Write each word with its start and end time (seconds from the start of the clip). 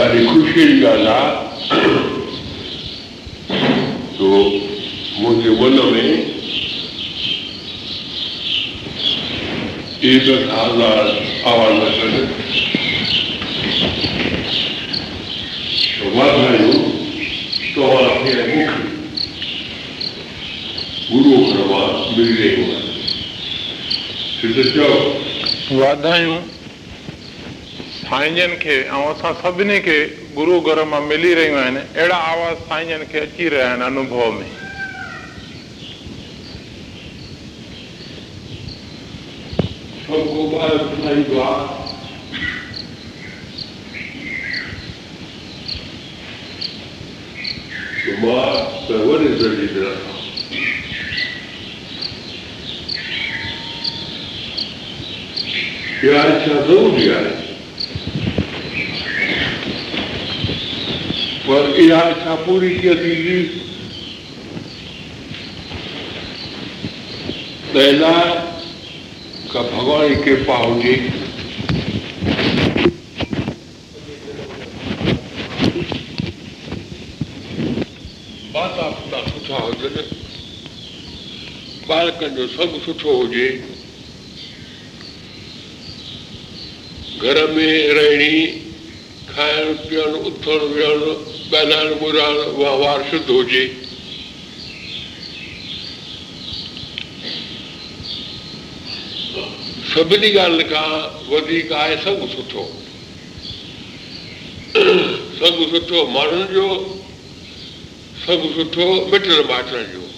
ॾाढी 0.00 0.24
ख़ुशीअ 0.26 0.66
जी 0.68 0.84
ॻाल्हि 0.86 1.06
आहे 1.06 1.88
त 4.16 4.20
मुंहिंजे 5.22 5.50
मन 5.58 5.74
में 5.92 6.30
वाधायूं 25.78 26.36
साईं 28.12 28.34
जन 28.36 28.52
खे 28.62 28.74
ऐं 28.82 29.04
असां 29.12 29.32
सभिनी 29.34 29.78
खे 29.84 29.92
गुरु 30.36 30.58
घर 30.68 30.82
मां 30.88 31.00
मिली 31.02 31.32
रहियूं 31.34 31.58
आहिनि 31.60 31.80
अहिड़ा 31.98 32.16
आवाज़ 32.30 32.58
साईं 32.68 32.88
जन 32.88 33.04
खे 33.12 33.20
अची 33.26 33.48
रहिया 33.48 33.68
आहिनि 33.68 33.84
अनुभव 33.84 34.32
में 34.32 34.50
ज़रूरी 56.46 57.10
आहे 57.12 57.50
पर 61.52 61.74
इहा 61.80 61.96
इच्छा 62.10 62.34
पूरी 62.44 62.68
कीअं 62.80 62.94
थींदी 62.98 63.36
त 63.44 63.60
थी 67.72 68.06
भॻवान 69.50 70.08
जी 70.08 70.14
कृपा 70.22 70.56
हुजे 70.62 70.94
माता 78.56 78.88
पिता 78.96 79.22
सुठा 79.28 79.60
हुजनि 79.68 80.06
बालकनि 81.92 82.34
जो 82.40 82.46
सभु 82.56 82.84
सुठो 82.86 83.16
हुजे 83.22 83.48
घर 87.28 87.46
में 87.54 87.88
रहणी 88.00 88.34
खाइणु 89.36 89.72
पीअणु 89.88 90.18
उथणु 90.28 90.66
विहणु 90.76 91.10
ॻाल्हाइणु 91.58 91.94
ॿोलाइणु 92.08 92.42
वहिंवार 92.58 93.02
शुद्ध 93.10 93.28
हुजे 93.30 93.62
सभिनी 99.92 100.30
ॻाल्हि 100.44 100.66
खां 100.74 100.84
वधीक 101.30 101.72
आहे 101.80 101.96
सभु 102.04 102.26
सुठो 102.34 102.66
सभु 105.40 105.66
सुठो 105.74 106.06
माण्हुनि 106.16 106.44
जो 106.54 106.66
सभु 108.28 108.52
सुठो 108.56 108.86
मिट 109.12 109.26
माइटनि 109.52 109.82
जो 109.92 110.08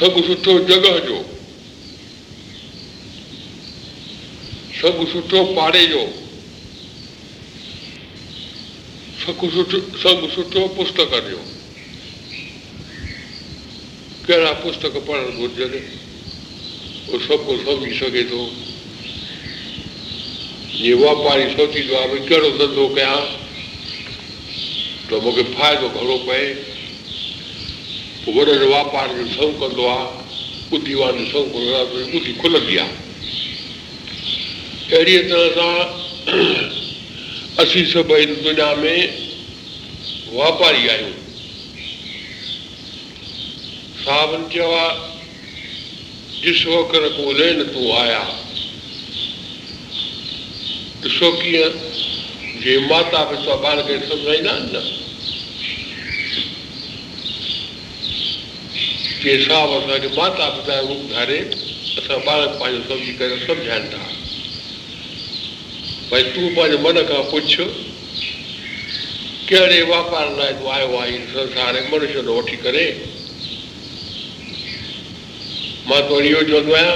सभु 0.00 0.22
सुठो 0.32 0.58
जॻह 0.72 0.98
जो 1.08 1.22
सभु 4.80 5.04
सुठो 5.06 5.42
पाड़े 5.54 5.86
जो 5.86 5.98
सभु 9.24 9.48
सुठो 9.50 9.78
सभु 10.04 10.28
सुठो 10.34 10.66
पुस्तक 10.76 11.12
ॾियो 11.18 11.42
कहिड़ा 14.26 14.52
पुस्तक 14.64 14.96
पढ़णु 15.10 15.46
घुरिजनि 15.46 15.82
उहो 17.14 17.18
सभु 17.26 17.56
सम्झी 17.68 17.92
सघे 18.00 18.22
थो 18.32 18.40
जीअं 20.72 20.98
वापारी 21.04 21.48
सोचींदो 21.54 21.94
आहे 22.00 22.08
भई 22.14 22.26
कहिड़ो 22.28 22.50
धंधो 22.58 22.88
कयां 22.94 23.20
त 25.10 25.22
मूंखे 25.28 25.42
फ़ाइदो 25.54 25.88
घणो 26.00 26.18
पए 26.26 26.44
वॾनि 28.36 28.58
वापार 28.74 29.16
जो 29.18 29.28
सौ 29.38 29.50
कंदो 29.64 29.86
आहे 29.94 30.22
ॿुधी 30.76 30.94
वारे 31.04 31.24
सौ 31.32 31.42
कंदो 31.54 31.74
आहे 31.76 32.06
ॿुधी 32.18 32.32
खुलंदी 32.42 32.76
आहे 32.86 33.02
अहिड़ीअ 34.94 35.22
तरह 35.28 35.54
सां 35.58 35.84
असीं 37.64 37.84
सभई 37.92 38.18
हिन 38.20 38.34
दुनिया 38.42 38.66
में 38.82 39.16
वापारी 40.34 40.84
आहियूं 40.92 41.16
साहु 44.04 44.38
चयो 44.54 44.68
आहे 44.76 44.94
जिस 46.44 46.62
तूं 47.74 47.90
आया 48.04 48.22
ॾिसो 51.06 51.28
कीअं 51.42 51.76
जे 52.62 52.72
माता 52.90 53.20
पिता 53.30 53.54
ॿार 53.66 53.78
खे 53.88 53.94
सम्झाईंदा 54.10 54.52
आहिनि 54.54 54.70
न 54.72 54.74
जे 59.24 59.36
साहु 59.46 59.70
असांखे 59.80 60.08
माता 60.16 60.44
पिता 60.58 60.74
खे 60.80 60.94
ॿुधारे 60.98 61.38
असां 61.46 62.18
ॿार 62.24 62.46
पंहिंजो 62.46 62.96
सम्झी 62.96 63.12
करे 63.22 63.34
सम्झाइनि 63.48 63.90
था 63.96 64.04
भई 66.14 66.22
तूं 66.32 66.48
पंहिंजे 66.56 66.76
मन 66.82 66.98
खां 67.06 67.16
पुछ 67.30 67.54
कहिड़े 69.48 69.78
वापार 69.90 70.28
लाइ 70.38 70.50
तूं 70.58 70.66
आयो 70.74 70.96
आहे 70.98 71.14
संसार 71.32 71.78
मनुष्य 71.92 72.20
वठी 72.28 72.56
करे 72.66 72.82
मां 75.88 75.98
तोखे 76.10 76.28
इहो 76.28 76.42
चवंदो 76.50 76.74
आहियां 76.74 76.92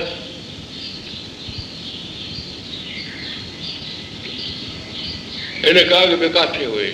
हिन 5.67 5.81
काॻ 5.91 6.15
में 6.23 6.31
किथे 6.39 6.65
हुय 6.77 6.93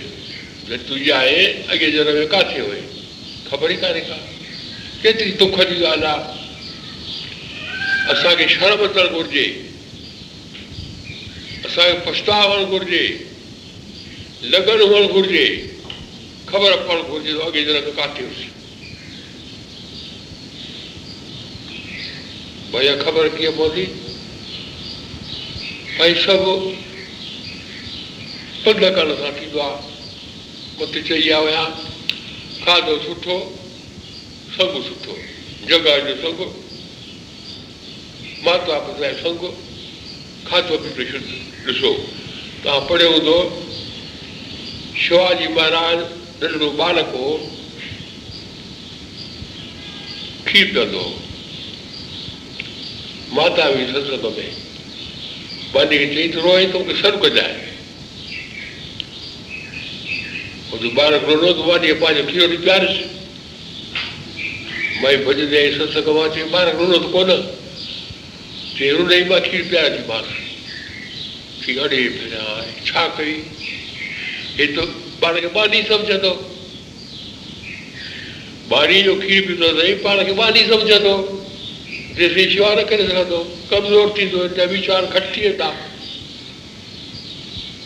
तुंहिंज 0.72 1.12
आहे 1.18 1.44
अॻे 1.74 1.90
जन 1.98 2.12
में 2.20 2.26
किथे 2.36 2.64
हुए 2.70 2.80
ख़बर 3.50 3.72
ई 3.76 3.78
कान्हे 3.84 4.04
का 4.08 4.18
केतिरी 5.02 5.36
दुख 5.44 5.60
जी 5.74 5.78
ॻाल्हि 5.92 6.10
आहे 6.14 6.24
असांखे 8.16 8.48
शर्म 8.56 8.86
अचणु 8.88 9.14
घुरिजे 9.18 9.46
असांखे 11.66 11.98
पछताव 12.10 12.48
हुअणु 12.48 12.64
घुरिजे 12.78 13.06
लॻनि 14.50 14.84
हुअणु 14.86 15.06
घुरिजे 15.06 15.44
ख़बर 16.48 16.76
पवणु 16.88 17.02
घुरिजे 17.02 17.34
त 17.38 17.42
अॻे 17.44 17.64
जरक 17.64 17.84
किथे 17.98 18.24
हुअसि 18.24 18.48
भई 22.72 22.88
ख़बर 23.04 23.28
कीअं 23.36 23.52
पवंदी 23.56 23.84
भई 25.98 26.14
सभु 26.24 26.54
करण 28.64 29.14
सां 29.14 29.30
थींदो 29.40 29.58
आहे 29.60 30.82
उते 30.84 31.02
चई 31.02 31.20
विया 31.20 31.38
हुया 31.38 31.64
खाधो 32.66 32.98
सुठो 33.06 33.38
सभु 34.58 34.82
सुठो 34.88 35.16
जॻह 35.68 35.98
जो 36.08 36.14
संगु 36.22 36.52
माता 38.48 38.78
पिता 38.86 39.12
जो 39.12 39.18
संगु 39.28 39.54
खाधो 40.48 40.76
पीतो 40.78 41.04
छुट 41.10 41.66
ॾिसो 41.68 41.92
तव्हां 42.64 42.80
पढ़ियो 42.88 43.10
हूंदो 43.12 43.36
शिवाजी 45.04 45.46
महाराज 45.54 45.98
नंढड़ो 46.42 46.70
ॿालक 46.84 47.12
हो 47.20 47.30
खीरु 50.48 50.68
कंदो 50.74 50.98
हो 50.98 51.16
माता 53.38 53.64
हुई 53.72 53.86
सत्संग 53.94 54.38
में 54.38 54.60
पंहिंजी 55.74 56.06
चई 56.14 56.28
त 56.28 56.44
रोई 56.48 56.66
त 56.72 56.76
मूंखे 56.76 57.00
सभु 57.02 57.26
कजाए 57.28 57.62
ॿार 60.74 61.14
खे 61.24 61.34
रोनो 61.34 61.52
त 61.58 61.66
मां 61.66 61.78
ॾे 61.88 61.92
पंहिंजो 62.04 62.30
खीरु 62.46 62.46
ॾींहुं 62.46 62.62
प्यारस 62.68 63.02
माई 65.04 65.16
भॼी 65.24 65.48
सतसंग 65.78 66.16
मां 66.20 66.28
चयो 66.36 66.48
ॿार 66.58 66.70
खे 66.72 66.78
रोलो 66.84 66.98
त 67.08 67.12
कोन 67.18 67.34
चई 68.78 68.90
रुॾे 69.00 69.24
मां 70.12 70.22
छा 71.64 73.06
कईंदो 73.18 74.82
ॿार 75.24 75.40
घटि 75.46 75.76
थी 75.82 75.84
वेंदा 82.86 83.12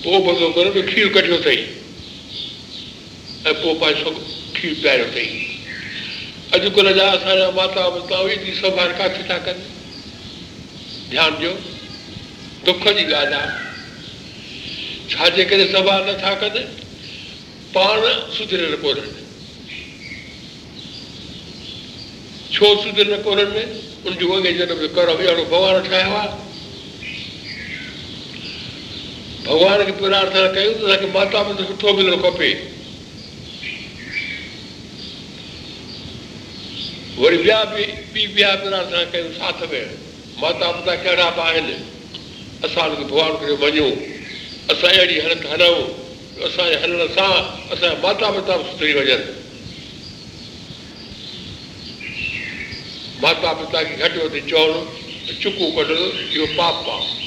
पोइ 0.07 0.19
भॻो 0.25 0.49
करे 0.57 0.83
खीर 0.91 1.09
कढियो 1.15 1.37
अथई 1.37 1.57
ऐं 3.47 3.53
पोइ 3.53 3.75
पंहिंजो 3.75 4.11
खीर 4.57 4.75
पीआरियो 4.83 5.07
अथई 5.07 5.27
अॼुकल्ह 6.59 6.93
जा 6.99 7.11
असांजा 7.13 7.51
माता 7.61 7.89
पिता 8.01 8.19
हेॾी 8.27 8.55
संभाल 8.61 8.93
किथे 9.01 9.23
था 9.31 9.39
कनि 9.47 9.71
ध्यानु 11.15 11.37
ॾियो 11.39 11.53
दुख 12.67 12.87
जी 12.99 13.05
ॻाल्हि 13.13 13.35
आहे 13.35 13.67
छाजे 15.11 15.45
करे 15.51 15.65
सभा 15.73 15.99
नथा 16.11 16.35
कनि 16.41 16.61
पाण 17.75 18.01
सुधरे 18.35 18.67
न 18.73 18.77
कोन 18.83 19.01
छो 22.55 22.75
सुधर 22.83 23.13
न 23.13 23.23
कोन 23.23 23.41
उनजो 23.43 24.29
वॻे 24.31 24.53
जॾहिं 24.59 24.77
बि 24.81 24.89
करो 24.99 25.15
भॻवान 25.23 25.81
ठाहियो 25.89 26.15
आहे 26.17 26.29
भॻवान 29.47 29.85
खे 29.85 29.93
प्रार्थना 30.03 30.47
कयूं 30.59 30.75
त 30.81 30.85
असांखे 30.85 31.13
माता 31.19 31.43
पिता 31.49 31.65
सुठो 31.71 31.93
मिलणु 32.01 32.17
खपे 32.25 32.53
वरी 37.23 37.37
ॿिया 37.47 37.63
बि 37.75 37.87
ॿी 38.15 38.27
ॿिया 38.37 38.55
प्रार्थना 38.67 39.03
कयूं 39.17 39.31
साथ 39.41 39.63
में 39.73 39.97
माता 40.45 40.71
पिता 40.77 40.95
कहिड़ा 41.09 41.29
बि 41.41 41.49
आहिनि 41.49 41.81
असांखे 42.69 43.03
भॻवान 43.05 43.41
खे 43.49 43.57
मञूं 43.67 43.91
असां 44.73 44.89
अहिड़ी 44.93 45.19
हालत 45.25 45.45
हलूं 45.51 46.47
असांजे 46.47 46.75
हलण 46.83 47.07
सां 47.15 47.31
असांजा 47.31 47.95
माता 48.03 48.31
पिता 48.31 48.57
बि 48.57 48.63
सुधरी 48.71 48.93
वञनि 48.99 49.15
माता 53.23 53.53
पिता 53.61 53.83
खे 53.83 53.97
घटि 54.09 54.19
वधि 54.25 54.41
चवणु 54.51 55.33
चुकू 55.43 55.71
कढणु 55.79 56.05
इहो 56.35 56.47
पाप 56.59 56.85
आहे 56.89 57.27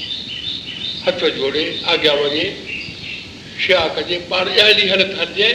हथ 1.09 1.25
जोड़े 1.37 1.65
आॻियां 1.93 2.15
वञे 2.23 2.45
शे 3.65 3.77
कजे 3.97 4.19
पाण 4.29 4.49
अहिड़ी 4.57 4.87
हालत 4.89 5.17
हलिजे 5.19 5.51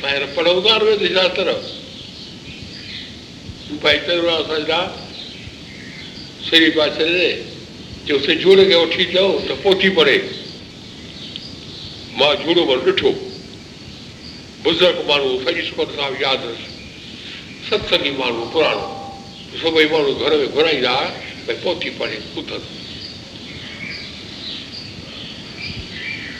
पढ़ोदारे 0.00 0.96
झूड़े 8.34 8.64
खे 8.64 8.76
वठी 8.76 9.04
चओ 9.12 9.26
त 9.48 9.60
पोथी 9.64 9.88
पढ़े 9.98 10.16
मां 12.18 12.34
झूड़ो 12.44 12.64
वटि 12.72 12.90
ॾिठो 12.90 13.10
बुज़ुर्ग 14.64 15.04
माण्हू 15.08 15.38
सॼी 15.44 15.62
सुख 15.68 15.90
सां 15.96 16.10
यादि 16.20 16.48
अथसि 16.48 17.70
सत्संगी 17.70 18.10
माण्हू 18.18 18.44
पुराणो 18.52 18.88
सभई 19.62 19.84
माण्हू 19.92 20.14
घर 20.14 20.36
में 20.38 20.52
घुराईंदा 20.52 20.90
हुआ 20.90 21.08
भई 21.46 21.54
पोथी 21.64 21.90
पढ़े 22.02 22.18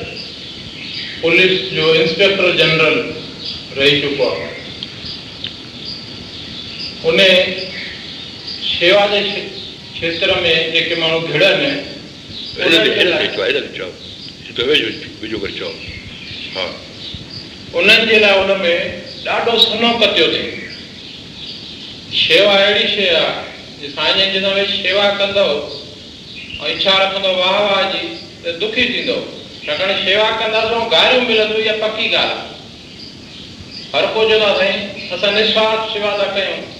पुलिस 1.25 1.59
जो 1.73 1.93
इंस्पेक्टर 2.03 2.55
जनरल 2.63 2.99
रही 3.79 4.01
चुको 4.01 4.29
आहे 4.29 4.49
उन 7.09 7.19
शेवा 8.63 9.05
जे 9.07 9.21
क्षेत्र 9.93 10.35
में 10.41 10.71
जेके 10.73 10.95
माण्हू 11.01 11.19
घिड़नि 11.19 11.69
उन्हनि 17.77 18.05
जे 18.07 18.19
लाइ 18.19 18.35
उनमें 18.39 18.75
ॾाढो 19.21 19.51
ॾाढो 19.51 19.57
सनौकियो 19.63 20.27
थिए 20.27 20.69
शेवा 22.19 22.53
अहिड़ी 22.57 22.87
शइ 22.93 23.07
आहे 23.15 23.89
साईं 23.93 24.31
जिन 24.33 24.45
में 24.55 24.65
शेवा 24.73 25.03
कंदो 25.21 25.43
ऐं 26.65 26.73
इच्छा 26.75 26.91
रखंदो 27.03 27.31
वाह 27.37 27.57
वाह 27.65 27.81
जी 27.93 28.01
त 28.45 28.53
दुखी 28.59 28.83
थींदो 28.93 29.15
छाकाणि 29.65 29.95
शेवा 30.05 30.29
कंदासीं 30.43 30.81
गारियूं 30.91 31.23
मिलंदियूं 31.27 31.65
इहा 31.65 31.87
पकी 31.87 32.09
ॻाल्हि 32.13 32.13
आहे 32.21 33.89
हर 33.95 34.05
को 34.13 34.27
चवंदा 34.29 34.53
साईं 34.61 35.09
असां 35.17 35.33
निस्वार्थ 35.35 35.91
शेवा 35.93 36.13
था 36.21 36.29
कयूं 36.37 36.79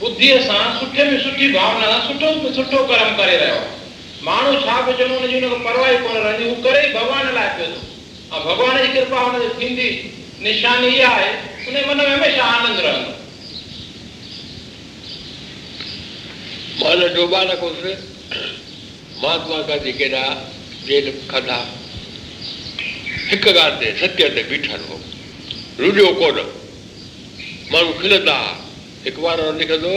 बुद्धीअ 0.00 0.40
सां 0.48 0.62
सुठे 0.80 1.04
में 1.12 1.18
सुठी 1.24 1.52
भावना 1.58 1.86
सां 1.92 2.00
सुठो 2.08 2.32
सुठो 2.58 2.84
कर्म 2.92 3.16
करे 3.22 3.36
रहियो 3.36 3.54
आहे 3.60 4.26
माण्हू 4.30 4.54
छा 4.66 4.80
पियो 4.86 4.96
चवंदो 4.98 5.18
हुनजी 5.22 5.40
हुनखे 5.46 5.64
परवाही 5.70 5.96
कोन 6.06 6.16
रहंदी 6.16 6.48
हू 6.48 6.54
करे 6.68 6.86
ई 6.88 6.92
भॻवान 6.98 7.32
लाइ 7.34 7.48
पियो 7.56 7.72
थो 7.72 8.36
ऐं 8.36 8.46
भॻवान 8.50 8.82
जी 8.84 8.92
कृपा 8.92 9.20
हुनजी 9.26 9.48
थींदी 9.60 9.88
निशानी 10.52 10.94
इहा 10.96 11.10
आहे 11.16 11.32
हुनजे 11.64 11.84
मन 11.88 12.04
में 12.08 12.16
हमेशह 12.16 12.42
आनंद 12.52 12.80
रहंदो 12.86 13.20
मां 16.80 16.94
नंढो 16.96 17.24
ॿार 17.36 17.54
कोस 17.60 17.78
महात्मा 19.22 19.56
गांधी 19.68 19.92
केॾा 19.96 20.20
जेल 20.86 21.10
खाधा 21.30 21.56
हिकु 23.30 23.50
ॻाल्हि 23.50 23.80
ते 23.84 23.90
सत्य 24.00 24.28
ते 24.36 24.42
बीठल 24.50 24.84
हो 24.88 24.98
रुॾियो 25.80 26.12
कोन 26.20 26.38
माण्हू 27.72 27.92
खिलंदा 28.00 28.36
हिकु 29.04 29.20
बार 29.22 29.42
लिखंदो 29.58 29.90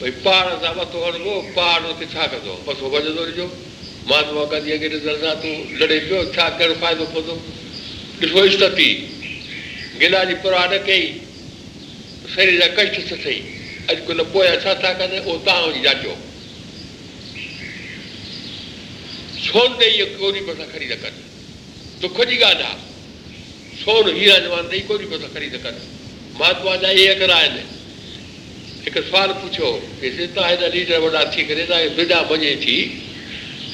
भई 0.00 0.10
पहाड़ 0.28 0.54
सां 0.66 0.72
मथो 0.78 1.02
हणबो 1.06 1.34
पहाड़ 1.56 2.04
छा 2.14 2.26
कंदो 2.36 2.54
मथो 2.68 2.88
वॼंदो 2.94 3.24
ॾिजो 3.32 3.46
महात्मा 4.10 4.44
गांधी 4.54 4.72
अॻे 4.78 4.88
ॾिसण 4.94 5.20
सां 5.24 5.34
तूं 5.42 5.56
लड़े 5.82 5.98
पियो 6.08 6.24
छा 6.38 6.48
कहिड़ो 6.62 6.74
फ़ाइदो 6.84 7.04
पवंदो 7.16 7.40
ॾिसो 8.22 8.44
इष्ट 8.52 8.62
थी 8.78 8.88
गिला 10.00 10.24
जी 10.32 10.40
परवाह 10.46 10.66
न 10.72 10.82
कई 10.92 11.02
शरीर 12.36 12.58
जा 12.62 12.66
कष्ट 12.80 13.14
सही 13.26 13.38
अॼुकल्ह 13.90 14.22
पोइ 14.32 14.46
असां 14.46 14.74
था 14.82 14.92
कनि 15.00 15.18
तव्हां 15.26 15.82
जाचो 15.82 16.14
सोन 19.46 19.74
ते 19.80 19.88
दुख 22.00 22.20
जी 22.28 22.36
ॻाल्हि 22.44 22.62
आहे 22.62 22.74
सोन 23.82 24.08
हीरा 24.16 25.26
ख़रीद 25.34 25.54
कनि 25.64 25.84
महात्मा 26.40 26.72
आहिनि 27.34 27.62
हिकु 28.86 29.00
पुछियो 29.42 29.70
की 30.00 30.10
तव्हां 30.26 30.50
हेॾा 30.50 30.68
लीडर 30.74 30.98
वॾा 31.06 31.24
थी 31.36 31.44
करे 31.52 31.86
विदा 31.96 32.20
वञे 32.32 32.54
थी 32.64 32.76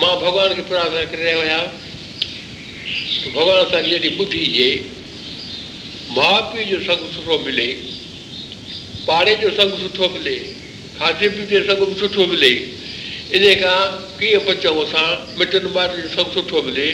मां 0.00 0.14
भॻवान 0.20 0.54
खे 0.54 0.62
प्रार्थना 0.68 1.02
करे 1.04 1.22
रहियो 1.24 1.40
आहियां 1.40 3.32
भॻवान 3.32 3.64
सां 3.72 3.82
जहिड़ी 3.88 4.10
ॿुधी 4.22 4.44
जे 4.54 4.68
माउ 6.16 6.38
पीउ 6.52 6.64
जो 6.68 6.78
संगु 6.84 7.08
सुठो 7.16 7.38
मिले 7.46 7.66
पाड़े 9.10 9.34
जो 9.42 9.50
संगु 9.60 9.76
सुठो 9.82 10.08
मिले 10.16 10.34
खाधे 10.98 11.28
पीते 11.36 11.60
जो 11.60 11.64
संगु 11.72 11.86
बि 11.92 12.00
सुठो 12.00 12.26
मिले 12.32 12.48
इन 13.36 13.46
खां 13.64 13.76
कीअं 14.18 14.44
बचूं 14.48 14.74
असां 14.86 15.06
मिटनि 15.38 15.70
माइटनि 15.76 16.02
जो 16.02 16.08
संगु 16.16 16.32
सुठो 16.40 16.62
मिले 16.70 16.88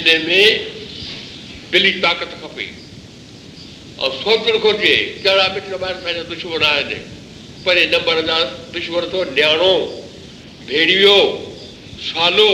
इन 0.00 0.26
में 0.26 0.68
दिली 1.72 1.90
ताक़त 2.06 2.36
खपे 2.44 2.70
ऐं 4.04 4.10
सोचणु 4.22 4.58
घुरिजे 4.58 4.94
कहिड़ा 5.24 5.48
मिट 5.56 5.72
माइट 5.80 5.96
पंहिंजा 6.06 6.22
दुश्मन 6.36 6.62
आहिनि 6.74 6.94
परे 7.66 7.86
नंबर 7.98 8.20
दुश्मन 8.72 9.08
थो 9.12 9.24
नियाणो 9.36 9.72
भेड़ियो 10.70 11.16
वेठा 12.14 12.46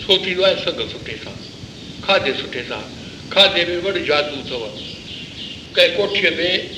सो 0.03 0.17
थींदो 0.27 0.43
आहे 0.43 0.55
सॻु 0.65 0.85
सुठे 0.91 1.15
सां 1.25 1.33
खाधे 2.05 2.33
सुठे 2.41 2.61
सां 2.69 2.81
खाधे 3.33 3.65
में 3.71 3.81
वॾो 3.87 3.93
जादू 4.11 4.37
अथव 4.43 4.63
कंहिं 5.79 5.97
कोठीअ 5.97 6.31
में 6.37 6.71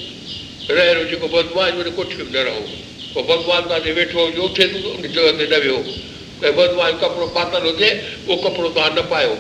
रहिणो 0.78 1.02
जेको 1.10 1.28
बदमाश 1.34 1.72
वरी 1.80 1.90
कोठीअ 1.98 2.24
में 2.28 2.30
न 2.36 2.44
रहो 2.48 2.62
पोइ 2.62 3.24
भॻवान 3.32 3.60
तव्हांखे 3.68 3.92
वेठो 4.00 4.24
हुजे 4.40 4.68
उन 4.92 5.04
जॻह 5.18 5.36
ते 5.38 5.48
न 5.52 5.60
वियो 5.66 5.76
कंहिं 5.82 6.54
बदमाश 6.60 6.94
कपिड़ो 7.04 7.26
पातल 7.38 7.68
हुजे 7.70 7.90
उहो 8.06 8.38
कपिड़ो 8.48 8.68
तव्हां 8.78 8.88
न 8.96 9.06
पायो 9.12 9.34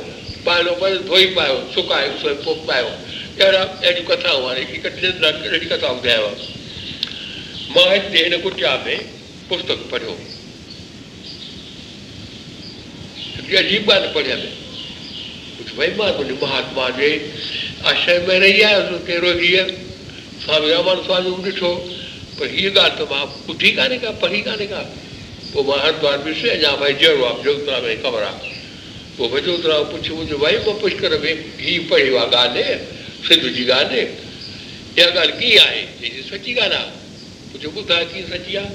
पाइणो 0.50 0.74
पए 0.84 0.92
धोई 1.10 1.26
पायो 1.40 1.56
सुकायो 1.78 2.12
सोए 2.26 2.34
पोइ 2.46 2.58
पायो 2.70 2.92
अहिड़ा 2.92 3.64
अहिड़ियूं 3.64 4.06
कथाऊं 4.12 4.46
अहिड़ी 4.52 5.64
कथा 5.66 5.96
ॿुधायांव 5.98 6.46
मां 7.76 7.88
हिते 7.96 8.24
हिन 8.24 8.40
कुटिया 8.46 8.76
में 8.86 8.96
પુસ્તક 9.52 9.80
પડ્યો 9.92 10.12
એટલે 13.38 13.56
અજીબાને 13.64 14.08
પડ્યા 14.18 14.36
મેં 14.42 14.50
વૈમાન 15.78 16.10
मां 16.16 16.16
મહાત્મા 16.16 16.44
महात्मा 16.44 16.86
जे 16.98 17.08
आश्रय 17.90 18.18
में 18.26 18.36
रही 18.42 18.58
કે 19.06 19.14
રોગીએ 19.24 19.62
સ્વામી 20.44 20.68
स्वामी 20.72 21.00
સ્વામી 21.06 21.30
स्वामी 21.30 21.34
ॾिठो 21.52 21.70
पर 22.38 22.46
हीअ 22.54 22.70
ॻाल्हि 22.80 22.96
त 22.98 23.02
मां 23.12 23.20
ॿुधी 23.52 23.70
कान्हे 23.78 23.98
का 24.04 24.10
पढ़ी 24.24 24.40
कान्हे 24.48 24.66
का 24.72 24.80
पोइ 25.52 25.64
मां 25.68 25.78
हरिद्वार 25.84 26.16
ॾिसो 26.26 26.48
अञा 26.56 26.72
भई 26.82 26.92
जहिड़ो 27.02 27.24
आहे 27.30 27.42
जोतरा 27.46 27.78
में 27.84 28.02
ख़बर 28.04 28.22
आहे 28.28 28.52
पोइ 29.18 29.28
भई 29.34 29.40
जोतरा 29.48 29.76
पुछियो 29.94 30.14
मुंहिंजो 30.18 30.38
भाई 30.44 30.58
मां 30.66 30.74
पुष्कर 30.84 31.16
में 31.24 31.32
हीअ 31.64 31.80
पढ़ियो 31.92 32.14
आहे 32.22 32.42
ॻाल्हि 32.44 32.66
सिंध 33.28 33.44
जी 33.58 33.64
ॻाल्हि 33.80 34.00
इहा 34.98 35.08
ॻाल्हि 35.22 35.34
कीअं 35.40 35.66
आहे 35.68 35.84
सची 36.32 36.54
ॻाल्हि 36.66 36.82
आहे 36.84 36.92
मुंहिंजो 37.48 37.68
ॿुधाए 37.82 38.04
कीअं 38.14 38.28
सची 38.36 38.54
आहे 38.64 38.72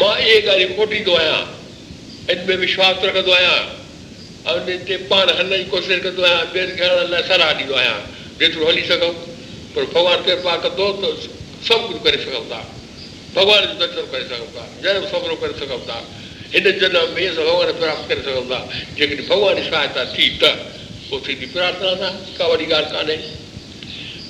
मां 0.00 0.14
इहे 0.18 0.40
ॻाल्हियूं 0.48 0.74
कोटींदो 0.76 1.14
आहियां 1.14 2.32
इन 2.34 2.46
में 2.48 2.56
विश्वास 2.64 3.04
रखंदो 3.04 3.32
आहियां 3.32 3.56
ऐं 4.52 4.76
इन 4.76 4.84
ते 4.88 4.96
पाण 5.10 5.30
हलण 5.38 5.56
जी 5.56 5.64
कोशिशि 5.72 5.98
कंदो 6.06 6.22
आहियां 6.28 6.46
ॿियनि 6.54 6.76
खे 6.78 6.84
हलण 6.84 7.10
लाइ 7.10 7.22
सलाह 7.30 7.50
ॾींदो 7.58 7.74
आहियां 7.80 7.98
जेतिरो 8.38 8.66
हली 8.68 8.82
सघूं 8.92 9.10
पर 9.74 9.84
भॻवान 9.96 10.22
कृपा 10.28 10.54
कंदो 10.68 10.86
त 11.02 11.34
सभु 11.68 11.84
कुझु 11.88 11.98
करे 12.08 12.22
सघूं 12.24 12.44
था 12.54 12.62
भॻवान 13.36 13.66
जो 13.66 13.74
दर्शन 13.84 14.08
करे 14.14 14.24
सघूं 14.32 14.48
था 14.56 14.66
जनम 14.86 15.06
सॻिड़ो 15.12 15.36
करे 15.44 15.58
सघूं 15.64 15.78
था 15.90 16.00
हिन 16.54 16.70
जनम 16.86 17.14
में 17.18 17.22
असां 17.28 17.44
भॻवान 17.50 17.72
प्राप्त 17.84 18.08
करे 18.08 18.26
सघूं 18.30 18.46
था 18.54 18.62
जेकॾहिं 18.72 19.28
भॻवान 19.28 19.62
जी 19.62 19.68
सहायता 19.70 20.04
थी 20.16 20.30
त 20.42 20.54
पोइ 21.12 21.20
थींदी 21.28 21.46
प्रार्थना 21.58 21.92
न 22.06 22.10
का 22.40 22.46
वॾी 22.54 22.66
ॻाल्हि 22.80 22.88
कान्हे 22.96 23.18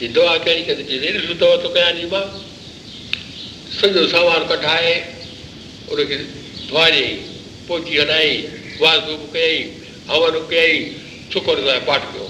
थींदो 0.00 0.22
आहे 0.26 0.38
कहिड़ी 0.44 0.62
कंहिं 0.72 0.84
चीज़ 0.86 1.02
ॾिसो 1.18 1.34
दवा 1.40 1.56
चो 1.62 1.68
कयां 1.74 1.90
थी 1.98 2.06
मां 2.10 2.22
सॼो 3.78 4.06
सामान 4.12 4.46
कढाए 4.50 4.94
उनखे 5.92 6.16
धुआरियई 6.16 7.12
पोची 7.68 7.96
हटाई 7.98 8.30
वाज़ू 8.80 9.14
बि 9.18 9.26
कयई 9.34 9.60
हवन 10.08 10.38
कयई 10.52 10.80
छोकिराए 11.32 11.78
पाठ 11.90 12.04
कयो 12.14 12.26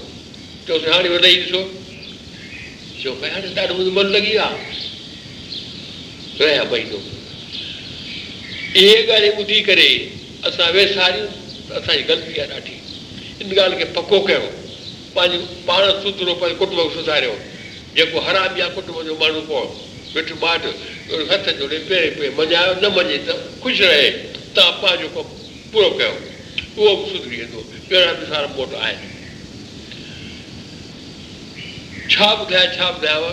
चयोसि 0.67 0.89
हाणे 0.93 1.09
वधाई 1.15 1.35
ॾिसो 1.45 3.13
हाणे 3.23 3.49
ॾाढो 3.61 3.73
मुंहिंजो 3.73 3.91
मनु 3.99 4.09
लॻी 4.17 4.21
वियो 4.29 4.41
आहे 4.49 4.61
रहिया 6.39 6.63
पई 6.71 6.83
त 6.91 7.01
इहे 8.83 8.95
ॻाल्हियूं 9.17 9.35
ॿुधी 9.41 9.59
करे 9.71 9.87
असां 10.51 10.69
वेसारियूं 10.77 11.27
त 11.33 11.71
असांजी 11.81 12.01
ग़लती 12.13 12.39
आहे 12.39 12.49
ॾाढी 12.61 12.79
इन 13.41 13.59
ॻाल्हि 13.59 13.79
खे 13.83 13.91
पको 13.99 14.19
कयो 14.31 14.47
पंहिंजो 15.15 15.43
पाण 15.67 15.89
सुधरो 16.05 16.33
पंहिंजो 16.43 16.65
कुटुंब 16.65 16.91
सुधारियो 16.99 17.35
जेको 17.95 18.19
हरा 18.27 18.39
ॿिया 18.55 18.65
कुटुंब 18.75 18.95
जो 19.07 19.13
माण्हू 19.19 19.57
जोड़े 21.59 21.77
पे 21.89 21.99
मञायो 22.37 22.71
न 22.83 22.85
मञे 22.97 23.17
त 23.27 23.29
ख़ुशि 23.63 23.85
रहे 23.85 24.07
पूरो 24.55 25.85
कयो 25.99 26.15
उहो 26.77 26.93
बि 26.95 27.05
सुधरी 27.11 27.35
वेंदो 27.35 27.59
आहे 28.79 28.95
छा 32.11 32.27
ॿुधायो 32.41 32.67
छा 32.77 32.85
ॿुधायांव 32.95 33.25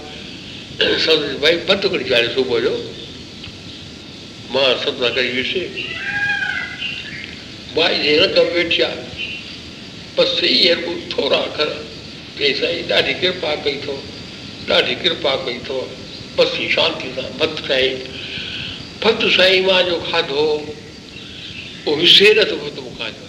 भई 1.45 1.57
भत 1.71 1.87
कढी 1.93 2.05
चाढ़े 2.09 2.29
सुबुह 2.35 2.61
जो 2.65 2.75
मां 4.55 4.67
कई 5.17 5.29
वियुसि 5.33 5.61
भाई 7.77 7.99
जे 8.03 8.17
रुप 8.23 8.39
वेठी 8.57 8.83
आहे 8.83 9.31
बसि 10.19 10.37
सही 10.41 10.69
आहे 10.69 10.95
थोरा 11.15 11.41
चई 11.57 12.53
साईं 12.61 12.93
ॾाढी 12.99 13.15
कृपा 13.23 13.55
कई 13.65 13.75
अथव 13.79 14.73
ॾाढी 14.75 14.95
कृपा 15.03 15.35
कई 15.47 15.57
अथव 15.63 15.81
बसि 16.39 16.69
शांती 16.77 17.13
सां 17.17 17.25
भत 17.41 17.61
भते 17.63 17.83
भत 19.05 19.27
साईं 19.39 19.67
मां 19.67 19.83
जो 19.91 19.99
खाधो 20.11 20.47
उहो 20.53 21.97
विसे 22.03 22.33
नथो 22.41 22.57
तूं 22.79 22.91
खाधो 23.01 23.29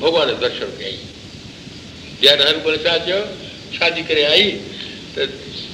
भॻवान 0.00 0.28
दर्शन 0.42 0.70
कयईं 0.78 2.24
यार 2.24 2.42
हर 2.46 2.56
भले 2.66 2.76
छा 2.84 2.96
चयो 3.06 3.16
छाजे 3.78 4.02
करे 4.10 4.22
आई 4.28 4.46
त 5.16 5.26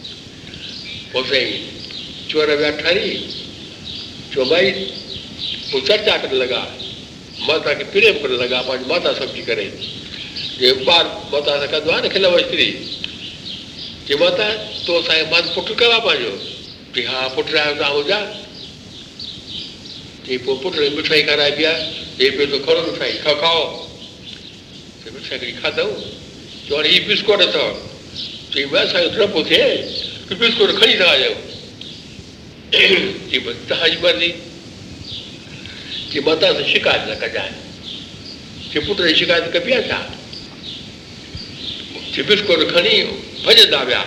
हुसैन 1.13 2.27
चौरावे 2.29 2.65
अठारी 2.67 3.09
चौबाई 4.33 4.69
वो 5.73 5.79
चर्चा 5.87 6.15
कर 6.17 6.33
लगा 6.41 6.59
माता 7.47 7.73
के 7.79 7.83
प्रेम 7.91 8.21
कर 8.23 8.29
लगा 8.41 8.61
पाँच 8.67 8.87
माता 8.89 9.13
सब्जी 9.19 9.41
करे 9.49 9.63
ये 10.61 10.71
बार 10.87 11.05
माता 11.31 11.57
से 11.61 11.67
कदवा 11.77 11.97
न 12.01 12.09
खिलावा 12.13 12.37
स्त्री 12.47 12.65
कि 14.07 14.15
माता 14.23 14.47
तो 14.87 15.01
साहेब 15.01 15.31
मान 15.31 15.49
पुट 15.55 15.75
करा 15.79 15.97
पाजो 16.05 16.29
कि 16.95 17.03
हाँ 17.07 17.27
पुट 17.35 17.51
रहा 17.53 17.71
ना 17.81 17.87
हो 17.87 18.03
जा 18.09 18.19
ये 20.29 20.37
पो 20.47 20.55
पुट 20.63 20.75
मिठाई 20.95 21.21
कराए 21.29 21.51
पिया 21.57 21.71
ये 22.21 22.29
पे 22.37 22.45
तो 22.51 22.59
खरो 22.65 22.91
मिठाई 22.91 23.11
खाओ 23.25 23.35
खाओ 23.41 23.63
मिठाई 25.17 25.37
करी 25.37 25.51
खाता 25.61 25.81
हूँ 25.81 26.01
तो 26.69 26.83
ये 26.87 26.99
बिस्कुट 27.07 27.41
अथव 27.47 27.83
चई 28.53 28.65
मैं 28.73 28.85
साईं 28.91 29.09
ड्रप 29.15 29.33
खे 29.49 29.61
सुप्रीम 30.31 30.51
कोर्ट 30.57 30.75
खणी 30.81 30.93
सघाए 30.97 31.29
की 33.31 33.39
बसि 33.47 33.55
तव्हांजी 33.69 33.97
मर्ज़ी 34.03 34.27
की 36.11 36.19
मां 36.27 36.35
तव्हां 36.41 36.53
सां 36.59 36.71
शिकायत 36.73 37.03
न 37.09 37.15
कजांइ 37.23 38.69
की 38.73 38.79
पुट 38.85 39.01
जी 39.07 39.15
शिकायत 39.21 39.49
कबी 39.55 39.71
आहे 39.77 39.83
छा 39.89 39.97
सुप्रीम 42.15 42.45
कोर्ट 42.47 42.71
खणी 42.75 42.95
भॼंदा 43.45 43.81
विया 43.91 43.99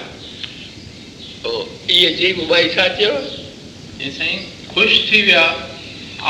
इहे 1.91 2.15
चई 2.15 2.33
पोइ 2.41 2.47
भाई 2.55 2.69
छा 2.79 2.89
चयो 2.99 4.09
साईं 4.17 4.43
ख़ुशि 4.73 5.03
थी 5.13 5.21
विया 5.31 5.45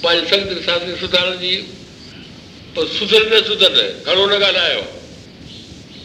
पंहिंजे 0.04 0.26
पंहिंजी 0.38 0.64
संग 0.66 0.96
सुधारण 1.06 1.38
जी 1.42 1.56
पर 2.76 2.88
सुधर 2.98 3.32
न 3.34 3.42
सुधर 3.48 3.72
घणो 4.06 4.26
न 4.28 4.42
ॻाल्हायो 4.44 4.82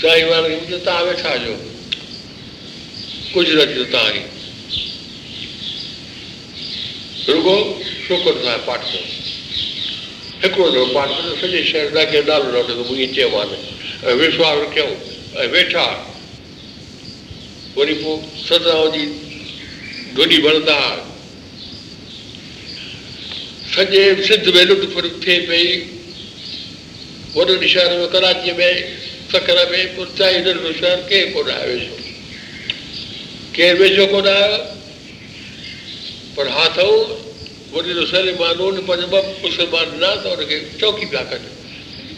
चांई 0.00 0.22
वारनि 0.30 0.56
खे 0.66 0.78
तव्हां 0.86 1.04
वेठा 1.06 1.34
अचो 1.38 1.54
कुझु 3.34 3.60
रुगो 7.28 7.56
छोकिरो 8.08 8.74
हिकिड़ो 12.98 14.94
ऐं 15.38 15.46
वेठा 15.48 15.82
वरी 17.76 17.92
पोइ 17.94 18.40
सदा 18.46 18.72
जी 18.96 19.04
धोनी 20.14 20.38
भरंदा 20.46 20.78
सॼे 23.74 24.00
सिंध 24.26 24.48
में 24.54 24.64
लुट 24.70 24.84
फुट 24.94 25.04
थिए 25.26 25.38
पई 25.50 25.66
वॾनि 27.36 27.68
शहर 27.74 27.98
में 27.98 28.08
कराचीअ 28.16 28.54
में 28.58 28.98
सखर 29.32 29.70
में 29.70 30.06
शहर 30.08 30.96
केरु 31.08 31.30
कोन 31.36 31.50
आयो 31.54 31.68
वेझो 31.68 31.96
केरु 33.56 33.82
वेझो 33.82 34.06
कोन 34.14 34.28
आयो 34.32 34.56
पर 36.36 36.48
हा 36.56 36.64
अथऊं 36.74 36.98
वॾे 37.76 37.88
जो 37.94 38.06
सलेमान 38.16 38.82
पंहिंजो 38.90 39.16
ॿ 39.16 39.32
मुस्लमान 39.46 39.98
त 40.04 40.34
हुनखे 40.36 40.60
चौकी 40.80 41.06
पिया 41.14 41.22
कनि 41.32 41.59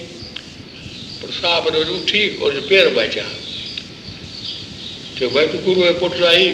साहु 1.43 1.81
उथी 1.83 2.29
पेर 2.69 2.89
बचिया 2.99 3.27
भई 5.31 5.47
तूं 5.47 5.75
जो 5.75 5.93
पुटु 5.99 6.25
आहीं 6.25 6.49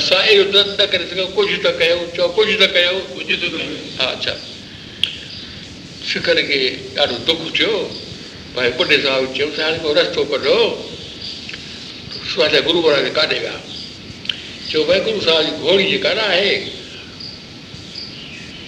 असां 0.00 0.20
दर्द 0.52 0.68
न 0.80 0.82
करे 0.94 1.04
सघूं 1.10 1.26
कुझु 1.36 1.56
कुझु 2.38 2.54
खे 2.76 2.84
ॾाढो 6.96 7.16
दुखु 7.26 7.50
थियो 7.56 7.76
भई 8.56 8.68
पुटे 8.78 8.96
साहिबु 9.02 9.28
चयूं 9.34 9.50
रस्तो 10.00 10.22
कढो 10.32 10.56
सुरू 12.30 12.80
वारा 12.82 13.08
काॾे 13.18 13.38
विया 13.38 13.52
चओ 14.70 14.84
भई 14.88 15.00
गुरू 15.06 15.20
साहिब 15.20 15.54
जी 15.56 15.62
घोड़ी 15.66 15.84
जेका 15.90 16.12
न 16.14 16.18
आहे 16.32 16.54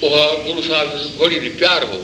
उहा 0.09 0.23
गुरू 0.47 0.63
साहिब 0.63 1.19
घोड़ी 1.19 1.37
ते 1.41 1.49
प्यारु 1.63 1.87
हो 1.93 1.99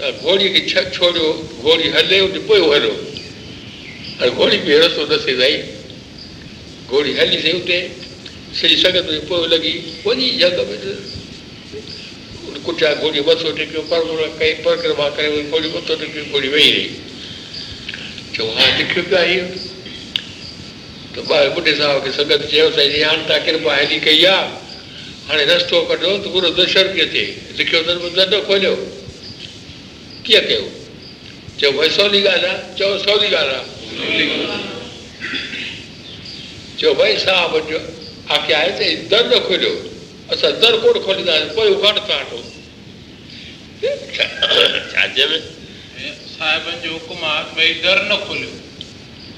त 0.00 0.16
घोड़ीअ 0.24 0.52
खे 0.54 0.60
छह 0.72 0.88
छोड़ियो 0.96 1.32
घोड़ी 1.62 1.88
हले 1.96 2.20
उते 2.26 2.38
पोइ 2.48 2.60
हलियो 2.72 2.94
अरे 4.18 4.30
घोड़ी 4.32 4.58
बि 4.64 4.78
रस्तो 4.80 5.04
दसे 5.12 5.34
साईं 5.40 6.88
घोड़ी 6.90 7.12
हली 7.20 7.40
सही 7.42 7.52
उते 7.60 7.78
सॼी 8.60 8.76
संगत 8.84 9.08
में 9.10 9.26
पोइ 9.28 9.46
लॻी 9.52 9.70
कोई 10.04 10.30
जग 10.40 10.56
में 10.70 12.62
कुटिया 12.64 12.94
घोड़ी 12.94 13.20
मथो 13.28 13.52
टेकियो 13.58 13.82
पर 13.92 14.08
कई 14.38 14.52
परक्रमा 14.64 15.08
कई 15.20 15.42
घोड़ी 15.50 15.68
मथो 15.76 15.96
टेकियो 16.04 16.24
घोड़ी 16.32 16.48
वेही 16.56 16.72
रही 16.78 18.34
चओ 18.36 18.48
हा 18.58 18.66
लिखियो 18.78 19.04
पिया 19.10 19.22
हीउ 19.30 19.70
ॿुढे 21.20 21.72
साहिब 21.78 22.02
खे 22.04 22.10
संगत 22.12 22.44
चयोता 22.50 23.38
कृपा 23.44 23.74
हेॾी 23.76 23.98
कई 24.00 24.24
आहे 24.24 24.60
हाणे 25.28 25.44
रस्तो 25.46 25.80
कढो 25.90 26.16
त 26.24 26.32
पूरो 26.32 26.50
दुशन 26.56 26.86
बि 26.94 27.04
थिए 27.12 27.56
लिखियो 27.58 28.74
कीअं 30.26 30.40
कयो 30.46 30.66
चओ 31.60 31.86
सवली 31.88 32.22
चओ 36.80 36.94
भई 36.94 37.16
साहिब 37.24 37.70
जो 37.70 37.78
दर 39.12 39.28
न 39.28 39.40
खोलियो 39.48 39.74
असां 40.32 40.50
दर 40.64 40.76
कोन 40.80 40.98
खोलींदासीं 41.04 41.52
पोइ 47.84 48.60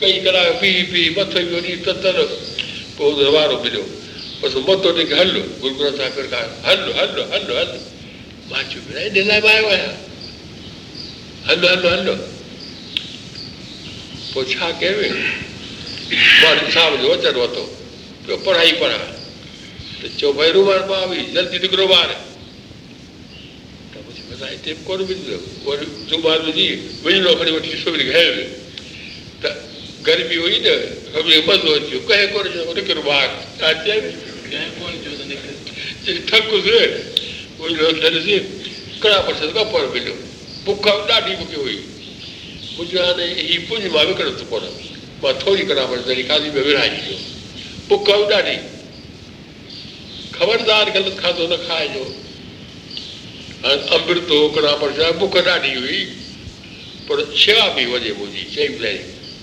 कई 0.02 0.18
कलाक 0.22 0.54
पी 0.60 0.70
पी 0.92 1.00
मथो 1.16 1.40
ई 1.40 1.58
नी 1.64 1.72
ततर 1.86 2.16
पोइ 2.98 3.12
हुन 3.26 3.52
मिलियो 3.64 3.82
बसि 4.42 4.58
मथो 4.68 4.92
टेके 4.98 5.14
हल 5.18 5.30
गुरगुरा 5.62 5.90
साहिब 5.98 6.32
खां 6.32 6.40
हल 6.68 6.80
हल 6.96 7.12
हल 7.34 7.44
हल 7.58 7.68
मां 8.50 8.62
चयो 8.70 8.80
भेण 8.86 9.28
लाइ 9.28 9.44
आयो 9.52 9.68
आहियां 9.74 9.92
हल 11.50 11.66
हल 11.72 11.86
हल 11.92 12.10
पोइ 12.22 14.56
छा 14.56 14.70
कयो 14.80 15.12
मां 15.12 16.50
साहिब 16.78 16.96
जो 17.02 17.12
वचन 17.14 17.38
वरितो 17.42 17.62
पियो 18.26 18.36
पढ़ाई 18.48 18.72
पढ़ा 18.82 18.96
त 18.96 20.00
तो 20.02 20.12
चयो 20.18 20.32
भई 20.42 20.50
रूमार 20.58 20.80
पा 20.90 20.98
बि 21.14 21.20
जल्दी 21.38 21.60
निकिरो 21.66 21.86
ॿार 21.98 22.16
त 23.94 24.02
मुंहिंजी 24.08 24.50
हिते 24.50 24.74
कोन 24.88 25.06
मिलंदो 25.12 25.38
वरी 25.70 25.86
रूमार 26.16 26.38
विझी 26.50 26.66
विझणो 27.06 27.36
खणी 27.44 27.56
वठी 27.58 27.78
सभिनी 27.86 28.08
हयो 28.18 28.26
वियो 28.40 28.58
गर्मी 30.08 30.36
हुई 30.36 30.58
न 30.62 31.82
निकिरबा 32.76 33.18
मिलियो 39.92 40.14
बुख 40.64 40.86
ॾाढी 40.86 41.36
मूंखे 41.36 41.56
हुई 41.56 41.76
हाणे 42.96 43.26
ही 43.34 43.58
पुंज 43.70 43.84
मां 43.94 44.04
विकिणो 44.06 44.30
थो 44.40 44.44
पढ़ि 44.56 44.72
मां 45.22 45.32
थोरी 45.44 45.64
कॾा 45.72 45.84
परसी 45.94 46.22
में 46.56 46.62
विराए 46.62 46.88
ॾिजो 46.88 47.16
बुख 47.88 48.10
बि 48.10 48.26
ॾाढी 48.40 48.56
ख़बरदार 50.34 50.90
ग़लति 50.90 51.16
खाधो 51.22 51.46
न 51.52 51.56
खाइजो 51.66 52.04
हाणे 53.64 53.82
अमृत 53.98 54.30
हो 54.36 54.48
कड़ा 54.58 55.10
बुख 55.24 55.36
ॾाढी 55.50 55.74
हुई 55.80 56.04
पर 57.08 57.24
शेवा 57.46 57.66
पई 57.76 57.84
वञे 57.92 58.12
मुंहिंजी 58.18 58.42
चई 58.56 59.00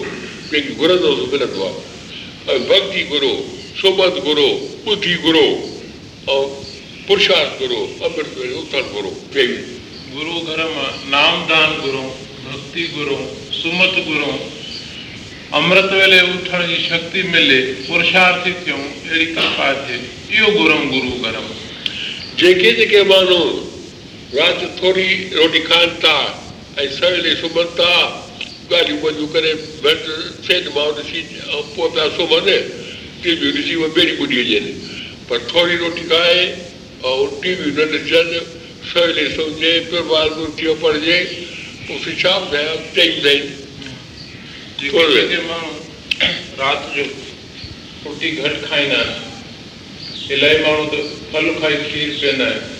लेकिन 0.53 0.77
गुरु 0.81 0.97
दो 1.05 1.15
तो 1.21 1.27
मिलत 1.37 1.53
हुआ 1.59 1.71
भक्ति 2.73 3.05
करो 3.13 3.33
सोबत 3.83 4.21
करो 4.25 4.49
बुद्धि 4.89 5.15
करो 5.29 5.45
और 6.37 6.47
पुरुषार्थ 7.09 7.59
करो 7.63 7.85
अमृत 8.09 8.35
करो 8.39 8.59
उत्थान 8.63 8.91
करो 8.97 9.15
प्रेमी 9.33 9.81
गुरु 10.15 10.33
धर्म 10.47 10.75
नामदान 11.13 11.71
ગુરુ 11.83 12.01
ભક્તિ 12.47 12.83
ગુરુ 12.97 13.17
સુમત 13.59 13.95
ગુરુ 14.09 14.31
અમૃત 15.59 15.89
વેલે 16.01 16.19
ઉઠણ 16.33 16.61
જી 16.71 16.77
શક્તિ 16.91 17.21
મિલે 17.35 17.59
પુરુષાર્થી 17.87 18.53
થયું 18.63 18.83
એડી 19.13 19.27
કૃપા 19.37 19.69
છે 19.85 19.97
યો 20.39 20.49
ગુરમ 20.59 20.83
ગુરુ 20.95 21.13
ગરમ 21.25 21.47
जेके 22.41 22.71
जेके 22.79 23.01
माण्हू 23.09 23.41
राति 24.39 24.67
थोरी 24.79 25.05
रोटी 25.39 25.61
खाइनि 25.71 25.97
था 26.05 26.15
ऐं 26.83 26.89
सवेल 26.99 27.27
सुम्हनि 27.41 27.75
था 27.81 27.91
ॻाल्हियूं 28.77 29.01
ॿोलियूं 29.09 29.29
करे 29.35 29.53
बैट 29.85 30.05
सेठ 30.47 30.65
मां 30.77 30.87
ॾिसी 31.03 31.21
ऐं 31.21 31.67
पोइ 31.75 31.89
पिया 31.97 32.07
सुम्हनि 32.19 32.57
टीवियूं 33.25 33.53
ॾिसी 33.61 33.75
उहे 33.83 33.91
ॿेड़ी 34.25 34.61
पर 35.31 35.47
थोड़ी 35.53 35.77
रोटी 35.85 36.07
खाए 36.15 36.41
और 37.13 37.23
टीवी 37.45 37.71
न 37.79 37.91
ॾिसजनि 38.01 38.41
Szőlés 38.93 39.37
ugye, 39.57 39.81
próbálunk 39.83 40.55
ki 40.57 40.65
a 40.67 40.75
parjé, 40.75 41.47
उसी 41.93 42.13
शाम 42.23 42.43
में 42.51 42.65
अब 42.73 42.83
टाइम 42.97 43.15
दें 43.27 43.43
राति 46.63 46.89
जो 46.95 47.05
रोटी 47.13 48.29
घटि 48.39 48.59
खाईंदा 48.71 48.99
आहिनि 49.03 50.25
इलाही 50.33 50.59
माण्हू 50.65 50.85
त 50.93 50.95
तो 50.95 51.01
फल 51.33 51.47
खाई 51.61 51.75
खीर 51.91 52.09
पीअंदा 52.23 52.47
आहिनि 52.51 52.71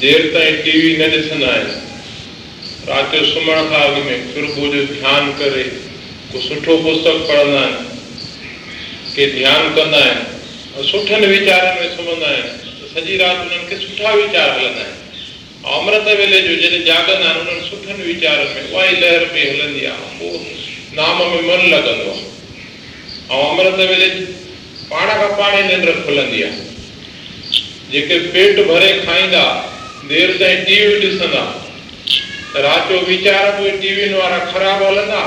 देरि 0.00 0.28
ताईं 0.34 0.56
टीवी 0.64 0.92
न 1.02 1.02
ॾिसंदा 1.16 1.48
आहिनि 1.52 1.74
राति 2.88 3.14
जो 3.20 3.26
सुम्हण 3.32 3.60
खां 3.72 3.82
अॻु 3.90 4.00
में 4.06 4.18
सुबुह 4.32 4.68
जो 4.76 4.80
ध्यानु 5.00 5.30
करे 5.44 5.62
को 6.30 6.40
सुठो 6.48 6.76
पुस्तक 6.88 7.18
पढ़ंदा 7.30 7.60
आहिनि 7.68 9.14
के 9.14 9.30
ध्यानु 9.38 9.74
कंदा 9.76 10.02
आहिनि 10.08 10.88
सुठनि 10.92 11.26
वीचारनि 11.36 11.74
में 11.80 11.96
सुम्हंदा 11.96 12.30
आहिनि 12.36 12.70
सुठा 12.96 13.28
हलंदा 13.30 13.78
ಸಜೀರಾತ್ಮನ್ಗೆ 13.84 14.90
अमृत 15.76 16.06
वेले 16.18 16.38
जो 16.44 16.54
ವೇಳೆ 16.54 16.58
ಜೊತೆ 16.68 16.78
ಜಾಗನ 16.88 17.24
ಅನುನ 17.32 17.50
ಸುಠನ್ 17.68 18.00
वीचारन 18.08 18.48
में 18.54 18.62
उहा 18.70 18.82
ई 18.88 18.94
लहर 19.02 19.24
पे 19.32 19.40
हलंदी 19.50 19.82
आहे 19.90 20.06
पोइ 20.20 20.40
नाम 20.98 21.18
में 21.32 21.42
मन 21.48 21.60
लॻंदो 21.72 22.08
आहे 22.14 22.24
ऐं 23.34 23.40
अमृत 23.50 23.76
वेले 23.90 24.08
पाण 24.92 25.06
खां 25.20 25.28
पाण 25.40 25.52
ई 25.60 25.62
निंड 25.70 25.86
खुलंदी 26.06 26.40
आहे 26.48 26.64
जेके 27.92 28.16
पेट 28.34 28.56
भरे 28.70 28.90
खाईंदा 29.06 29.44
देरि 30.12 30.34
ताईं 30.42 30.60
टीवी 30.70 30.90
ॾिसंदा 31.06 31.44
राति 32.66 32.90
जो 32.94 33.00
वीचार 33.12 33.42
बि 33.60 33.70
टीवियुनि 33.84 34.18
वारा 34.24 34.40
ख़राब 34.52 34.78
हलंदा 34.88 35.22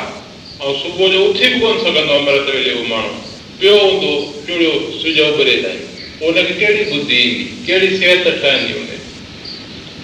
ऐं 0.66 0.74
सुबुह 0.84 1.11
जो 1.16 1.22
उथी 1.32 1.47
बि 1.53 1.57
कोन 1.66 1.76
सघंदो 1.88 2.13
अमृत 2.22 2.47
वेले 2.59 2.74
उहो 2.80 2.86
माण्हू 2.93 3.13
पियो 3.61 3.76
हूंदो 3.88 4.11
चूड़ियो 4.49 4.74
सिज 5.03 5.20
उभरे 5.32 5.55
ताईं 5.68 5.82
उनखे 6.26 6.41
कहिड़ी 6.43 6.84
ॿुधी 6.97 7.15
ईंदी 7.15 7.23
कहिड़ी 7.67 7.97
सिहत 7.97 8.30
ठहंदी 8.43 8.71
उन 8.80 8.88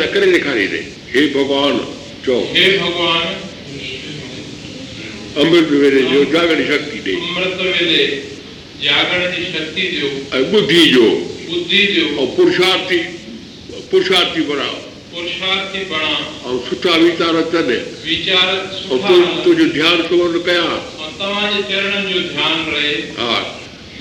ॾेखारींदे 0.00 0.80
हे 1.14 1.22
भॻवान 1.36 1.76
चओ 2.26 2.40
हे 2.54 2.64
भॻवान 2.78 3.24
અમૃત 5.40 5.68
વેલે 5.82 6.00
જો 6.10 6.18
જાગરણી 6.32 6.64
શક્તિ 6.72 6.98
દે 7.04 7.12
અમૃત 7.28 7.54
વેલે 7.74 8.02
જાગરણની 8.86 9.44
શક્તિ 9.54 9.84
દો 10.00 10.08
બુદ્ધિ 10.54 10.82
જો 10.94 11.06
બુદ્ધિ 11.52 11.80
જો 11.96 12.04
પુરુષાર્થી 12.38 13.00
પુરુષાર્થી 13.92 14.42
બનાવો 14.52 14.78
पुरुषार्थी 15.14 15.80
बना 15.88 16.10
और 16.44 16.52
सुठा 16.66 16.92
वीचार 17.00 17.34
अचनि 17.40 17.74
वीचार 18.10 18.46
और 18.92 18.98
तु, 19.06 19.16
तुंहिंजो 19.44 19.64
ध्यानु 19.74 20.04
कमु 20.10 20.40
कयां 20.46 20.70
तव्हांजे 21.20 21.60
तो 21.60 21.66
चरणनि 21.70 22.12
जो 22.14 22.22
ध्यानु 22.36 22.62
रहे 22.76 22.94
हा 23.18 23.28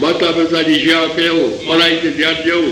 माता 0.04 0.30
पिता 0.38 0.62
जी 0.70 0.76
शेवा 0.86 1.02
कयूं 1.18 1.44
पढ़ाई 1.68 1.96
ते 2.04 2.10
ध्यानु 2.22 2.42
ॾियूं 2.52 2.72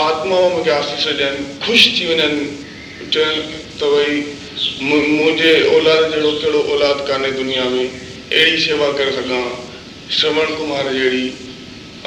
आत्मा 0.05 0.39
मूंखे 0.53 0.71
आसीस 0.77 1.07
ॾियनि 1.07 1.59
ख़ुशि 1.65 1.89
थी 1.97 2.07
वञनि 2.13 3.09
चयनि 3.17 3.43
त 3.81 3.91
भई 3.95 4.87
मुंहिंजे 4.91 5.51
औलाद 5.75 6.07
जहिड़ो 6.11 6.31
कहिड़ो 6.39 6.63
औलाद 6.77 7.03
कोन्हे 7.11 7.31
दुनिया 7.41 7.65
में 7.75 7.85
अहिड़ी 7.85 8.57
शेवा 8.69 8.91
करे 9.01 9.11
सघां 9.19 9.43
श्रवण 10.21 10.55
कुमार 10.61 10.93
जहिड़ी 10.93 11.23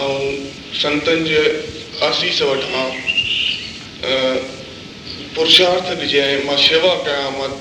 ऐं 0.09 0.35
संतनि 0.83 1.29
जे 1.29 1.47
आसीस 2.11 2.43
वठां 2.57 2.89
पुरुषार्थ 5.37 5.99
ॾिजे 6.01 6.21
ऐं 6.31 6.45
मां 6.51 6.59
शेवा 6.69 6.95
कयां 7.09 7.31
मां 7.39 7.53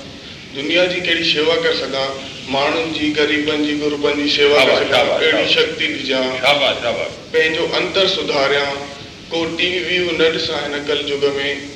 दुनिया 0.58 0.84
जी 0.90 1.00
कहिड़ी 1.00 1.24
शेवा 1.24 1.54
करे 1.62 1.72
सघां 1.78 2.06
माण्हुनि 2.52 2.90
जी 2.98 3.08
ग़रीबनि 3.18 3.64
जी 3.66 3.74
गुरबनि 3.82 4.22
जी 4.22 4.30
शेवा 4.36 4.62
अहिड़ी 5.02 5.44
शक्ति 5.54 5.86
ॾिजां 5.98 6.22
पंहिंजो 6.46 7.66
अंतर 7.80 8.06
सुधारियां 8.14 8.64
को 9.34 9.44
टी 9.60 9.68
वी 9.74 9.78
व्यू 9.90 10.16
न 10.16 10.32
ॾिसां 10.38 10.58
हिन 10.64 10.74
कलयुग 10.90 11.24
में 11.36 11.70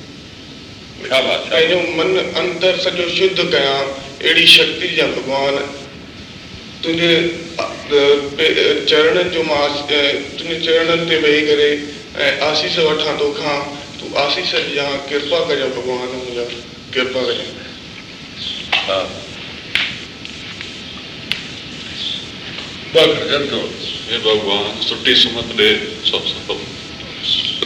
पंहिंजो 1.06 1.78
मन 2.00 2.12
अंतर 2.42 2.78
सॼो 2.86 3.08
शुद्ध 3.20 3.38
कयां 3.38 3.78
अहिड़ी 3.84 4.46
शक्ति 4.56 4.88
जां 4.98 5.08
भॻवान 5.14 5.64
तुंहिंजे 6.82 7.14
चरणनि 7.62 9.24
जो 9.38 9.42
मां 9.54 9.64
तुंहिंजे 9.94 10.60
चरणनि 10.66 11.06
ते 11.14 11.20
वेही 11.28 11.46
करे 11.54 11.70
ऐं 12.26 12.36
आशीष 12.50 12.78
वठां 12.90 13.16
तोखां 13.24 13.56
तूं 14.02 14.16
आशीष 14.28 14.54
जां 14.78 14.90
किरपा 15.10 15.44
कजांइ 15.52 15.72
भॻवान 15.82 16.08
मुंहिंजा 16.18 16.48
किरपा 16.98 17.28
क 17.32 17.50
Uh, 18.82 19.06
भगत 22.94 23.52
हे 24.06 24.18
भॻवान 24.24 24.80
सुठी 24.86 25.14
सुमत 25.20 25.52
ॾे 25.60 25.68
सभु 26.08 26.28
सभु 26.30 26.56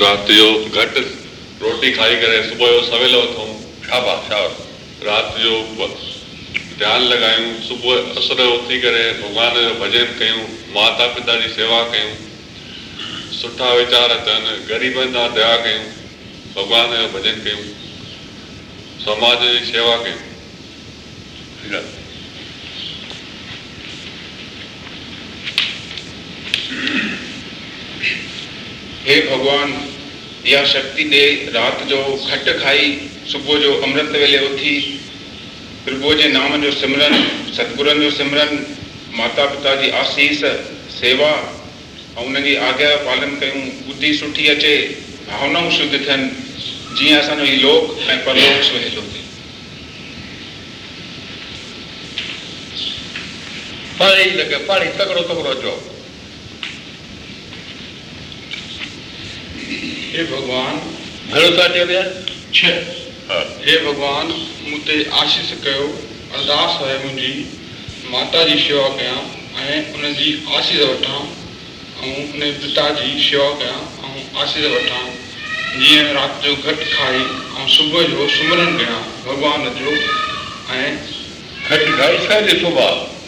राति 0.03 0.37
जो 0.37 0.49
घटि 0.81 1.05
रोटी 1.63 1.93
खाई 2.01 2.17
करे 2.25 2.43
सुबुह 2.49 2.69
जो 2.75 2.83
सवेल 2.91 3.15
उथूं 3.21 3.47
शाबाश 3.87 4.29
शाबाश 4.33 5.07
राति 5.07 5.43
जो 5.47 5.87
ध्यानु 6.85 7.09
लॻायूं 7.15 7.49
सुबुह 7.69 8.13
असर 8.23 8.45
उथी 8.49 8.81
करे 8.85 9.09
भॻवान 9.23 9.59
जो 9.63 9.75
भॼन 9.81 9.97
कयूं 10.21 10.45
माता 10.77 11.07
पिता 11.17 11.41
जी 11.45 11.49
सेवा 11.57 11.83
कयूं 11.97 13.33
सुठा 13.41 13.73
वीचार 13.81 14.17
अचनि 14.21 14.59
ग़रीबनि 14.75 15.13
सां 15.19 15.29
दया 15.41 15.57
कयूं 15.65 15.83
भॻवान 16.59 16.97
जो 17.01 17.09
भॼन 17.19 17.45
कयूं 17.45 17.69
समाज 19.09 19.51
जी 19.51 19.67
सेवा 19.73 19.97
कयूं 20.07 20.25
हे 29.07 29.21
भगवान 29.31 29.73
या 30.49 30.65
शक्ति 30.73 31.05
दे 31.15 31.25
रात 31.55 31.83
जो 31.89 31.99
घट 32.31 32.51
खाई 32.63 32.93
सुबह 33.33 33.59
जो 33.63 33.73
अमृत 33.83 34.11
वेले 34.21 34.39
उथी 34.49 34.75
प्रभु 35.85 36.15
के 36.23 36.29
नाम 36.33 36.57
जो 36.63 36.71
सिमरन 36.81 37.23
सतगुरन 37.57 38.01
जो 38.03 38.11
सिमरन 38.21 38.65
माता 39.19 39.45
पिता 39.55 39.75
की 39.83 39.91
आसीस 40.05 40.43
सेवा 41.01 41.31
और 41.31 42.25
उन्हनि 42.27 42.55
आज्ञा 42.71 42.95
पालन 43.11 43.37
क्यों 43.43 43.67
बुद्धि 43.87 44.15
सुठी 44.23 44.47
अचे 44.57 44.77
भावनाओं 45.29 45.71
शुद्ध 45.79 45.93
थन 46.09 46.31
जी 46.99 47.13
असो 47.15 47.45
ये 47.45 47.57
लोक 47.63 47.97
परलोक 48.09 48.63
सुहेलो 48.73 49.01
थे 49.13 49.25
पाणी 54.01 54.25
लॻे 54.39 54.45
तकिड़ो 54.99 55.21
तकिड़ो 55.29 55.51
अचो 55.51 55.71
हे 60.11 60.25
भॻवान 60.33 60.75
घणो 61.31 61.47
था 61.59 61.85
विया 61.91 62.03
छह 62.59 63.31
हे 63.69 63.77
भॻवान 63.85 64.27
मूं 64.67 64.79
ते 64.91 64.99
आशीष 65.23 65.53
कयो 65.65 65.87
अरदास 65.87 66.77
आहे 66.83 66.99
मुंहिंजी 67.07 67.33
माता 68.17 68.43
जी 68.49 68.59
शेवा 68.67 68.87
कयां 69.01 69.65
ऐं 69.67 69.81
उनजी 69.95 70.33
आशीष 70.59 70.81
वठां 70.85 71.23
ऐं 71.25 72.15
उन 72.23 72.47
पिता 72.65 72.89
जी 73.01 73.11
शेवा 73.31 73.49
कयां 73.65 73.83
ऐं 74.05 74.45
आशीष 74.45 74.67
वठां 74.77 75.03
जीअं 75.85 76.13
राति 76.21 76.49
जो 76.51 76.57
घटि 76.73 76.93
खाई 76.95 77.25
ऐं 77.63 77.67
सुबुह 77.79 78.07
जो 78.15 78.29
सुमरन 78.37 78.77
कयां 78.79 79.03
भॻवान 79.27 79.69
जो 79.83 79.97
ऐं 80.85 80.97
घटि 80.97 81.93
खाई 81.93 82.27
छा 82.27 82.43
सॼे 82.47 82.59
सुभाउ 82.63 83.05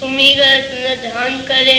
સુમી 0.00 0.32
ધ્યાન 1.02 1.34
કરે 1.48 1.74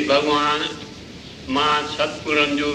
भॻवान 0.09 0.63
मां 1.53 1.83
सतगुरनि 1.97 2.57
जो 2.59 2.73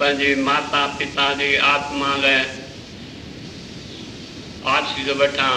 पंहिंजे 0.00 0.34
माता 0.44 0.84
पिता 0.98 1.32
जे 1.38 1.56
आत्मा 1.72 2.12
फारसी 4.64 5.04
जे 5.04 5.12
वठां 5.20 5.52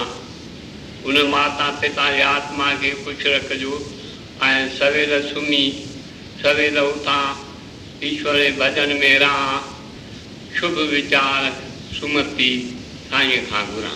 उन 1.10 1.18
माता 1.32 1.70
पिता 1.82 2.10
जे 2.12 2.22
आत्मा 2.30 2.70
खे 2.82 2.91
ख़ुशि 3.03 3.34
रखिजो 3.36 3.74
ऐं 4.45 4.68
सवेल 4.78 5.12
सुम्ही 5.34 5.66
सवेल 6.41 6.78
उथां 6.80 7.20
ईश्वर 8.08 8.38
जे 8.43 8.49
भॼन 8.60 8.93
में 9.03 9.20
रहां 9.26 9.58
शुभ 10.60 10.80
वीचार 10.93 11.51
सुमति 11.99 12.49
साईं 13.12 13.45
खां 13.51 13.64
घुरां 13.76 13.95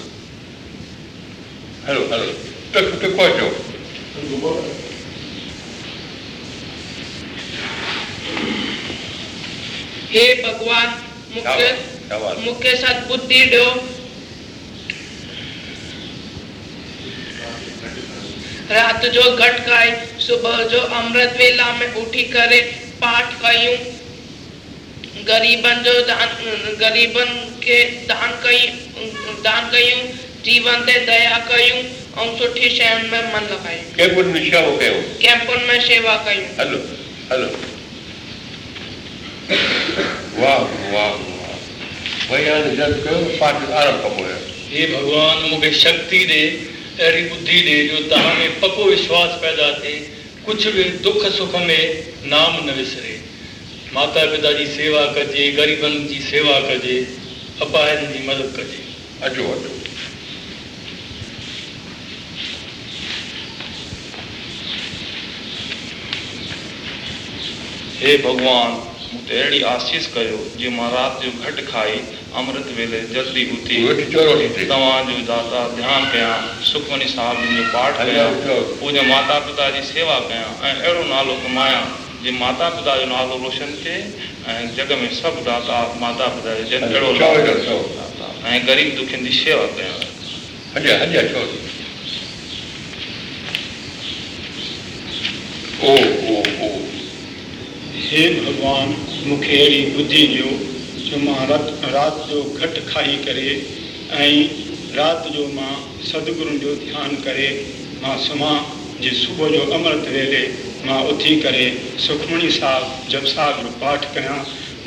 हलो 1.89 2.05
हलो 2.13 2.31
टुक 2.75 3.01
टुको 3.01 3.23
अचो 3.25 3.51
हे 10.15 10.23
भॻवान 10.43 10.95
मूंखे 11.35 11.71
मूंखे 12.45 12.75
सदबुद्धि 12.83 13.45
ॾियो 13.49 13.65
रात 18.71 19.05
जो 19.13 19.21
घट 19.35 19.59
खाए 19.67 19.89
सुबह 20.21 20.57
जो 20.71 20.79
अमृत 20.97 21.35
वेला 21.37 21.71
में 21.77 21.93
उठी 22.01 22.23
करे 22.33 22.59
पाठ 23.01 23.33
कयूं 23.45 23.77
गरीबन 25.29 25.81
जो 25.87 25.93
दान 26.09 26.75
गरीबन 26.81 27.31
के 27.63 27.79
दान 28.11 28.31
कयूं 28.45 29.41
दान 29.47 29.69
कयूं 29.71 30.03
जीवन 30.45 30.85
ते 30.89 30.99
दया 31.07 31.37
कयूं 31.49 31.81
और 32.21 32.35
सुठी 32.37 32.69
शयुनि 32.77 33.09
में 33.09 33.33
मन 33.33 33.49
लॻायूं 33.51 33.99
कैंपुनि 33.99 34.31
में 34.31 34.39
शेवा 34.49 34.61
कयूं 34.81 35.03
कैंपुनि 35.25 35.65
में 35.71 35.79
शेवा 35.89 36.15
कयूं 36.27 36.47
हेलो 36.61 36.85
हेलो 37.31 37.51
वाह 40.43 40.57
वाह 40.95 41.13
वाह 41.27 42.33
भैया 42.33 42.59
जब 42.81 42.95
कयो 43.07 43.23
पाठ 43.41 43.69
आरंभ 43.83 44.05
कबो 44.13 44.29
हे 44.73 44.87
भगवान 44.95 45.47
मुझे 45.53 45.71
शक्ति 45.85 46.23
दे 46.31 46.41
अहिड़ी 47.01 47.29
ॿुधी 47.33 47.59
ॾे 47.65 47.75
जो 47.87 47.97
तव्हां 48.09 48.33
में 48.37 48.59
पको 48.61 48.83
विश्वास 48.85 49.35
पैदा 49.43 49.67
थिए 49.79 49.99
कुझु 50.45 50.71
बि 50.71 50.83
दुख 51.05 51.25
सुख 51.35 51.53
में 51.53 51.81
नाम 52.33 52.55
न 52.69 52.73
विसरे 52.77 53.13
माता 53.93 54.25
पिता 54.31 54.51
जी 54.57 54.65
सेवा 54.73 55.05
कजे 55.17 55.47
ग़रीबनि 55.59 55.99
जी 56.07 56.19
सेवा 56.29 56.59
कजे 56.69 56.97
अपारनि 57.67 58.07
जी 58.17 58.25
मदद 58.27 58.51
कजे 58.57 58.83
अचो 59.29 59.47
अचो 59.53 59.79
हे 68.03 68.17
भॻवान 68.27 68.77
मूं 68.77 69.25
त 69.27 69.41
अहिड़ी 69.41 69.61
आसीस 69.75 70.11
कयो 70.17 70.43
जीअं 70.59 70.75
मां 70.81 70.91
राति 70.99 71.29
जो 71.29 71.43
घटि 71.49 71.65
खाई 71.71 71.99
અમૃત 72.35 72.69
વેલે 72.77 72.99
જલ્દી 73.13 73.45
ઉઠી 73.53 73.79
મેઠ 73.85 74.11
ચોરોડી 74.15 74.49
તે 74.55 74.65
તવાં 74.69 75.07
જો 75.11 75.21
દાદા 75.29 75.63
ધ્યાન 75.77 76.05
પયા 76.11 76.41
સુખની 76.71 77.09
સાહેબ 77.13 77.39
નું 77.55 77.69
પાઠ 77.73 78.03
પયા 78.09 78.59
પૂજા 78.79 79.05
માતા 79.13 79.41
પિતા 79.47 79.69
ની 79.75 79.85
સેવા 79.93 80.21
પયા 80.29 80.69
એ 80.71 80.75
એરો 80.91 81.03
નાલોક 81.11 81.47
માયા 81.55 81.97
જે 82.23 82.31
માતા 82.43 82.69
પિતા 82.77 82.97
નો 83.07 83.15
আলো 83.21 83.39
રોશન 83.45 83.71
છે 83.83 83.95
અને 84.49 84.69
જગ 84.77 84.93
મે 85.01 85.09
સબ 85.19 85.35
દાદા 85.49 85.81
માતા 86.05 86.29
પિતા 86.37 86.55
જેડે 86.71 86.99
રોલો 87.03 87.33
એ 88.53 88.57
ગરીબ 88.69 88.91
દુખની 89.01 89.35
સેવા 89.43 89.71
કરે 90.73 90.97
હજે 91.01 91.05
હજે 91.11 91.23
ચોડી 91.33 91.77
ઓ 95.93 95.95
ઓ 96.35 96.37
ઓ 96.67 96.69
હે 98.09 98.23
ભગવાન 98.45 98.89
મુખેરી 99.29 99.85
બુધી 99.95 100.27
ન્યો 100.35 100.53
जो 101.11 101.17
मां 101.19 101.45
राति 101.49 102.25
जो 102.31 102.41
घटि 102.57 102.81
खाई 102.89 103.15
करे 103.25 103.45
ऐं 104.25 104.33
राति 104.95 105.29
जो 105.37 105.45
मां 105.53 105.71
सतगुरूनि 106.09 106.57
जो 106.63 106.73
ध्यानु 106.81 107.17
करे 107.23 107.47
मां 108.03 108.17
सुम्हां 108.25 108.57
जे 109.03 109.11
सुबुह 109.21 109.49
जो 109.55 109.61
अमृत 109.77 110.07
वेले 110.15 110.41
मां 110.85 110.99
उथी 111.13 111.35
करे 111.41 111.65
सुखमणी 112.05 112.51
साहिबु 112.57 113.09
जब 113.11 113.25
जो 113.61 113.69
पाठ 113.85 114.05
कयां 114.17 114.37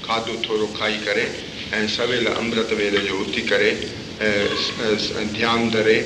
खाधो 0.06 0.38
थोरो 0.50 0.68
खाई 0.80 0.98
करे 1.06 1.28
ऐं 1.78 1.88
सवेल 1.98 2.26
अमृत 2.34 2.74
वेल 2.82 2.98
जो 3.08 3.22
उथी 3.26 3.41
करे 3.54 3.72
ऐं 4.30 5.28
ध्यानु 5.38 5.70
धरे 5.78 5.98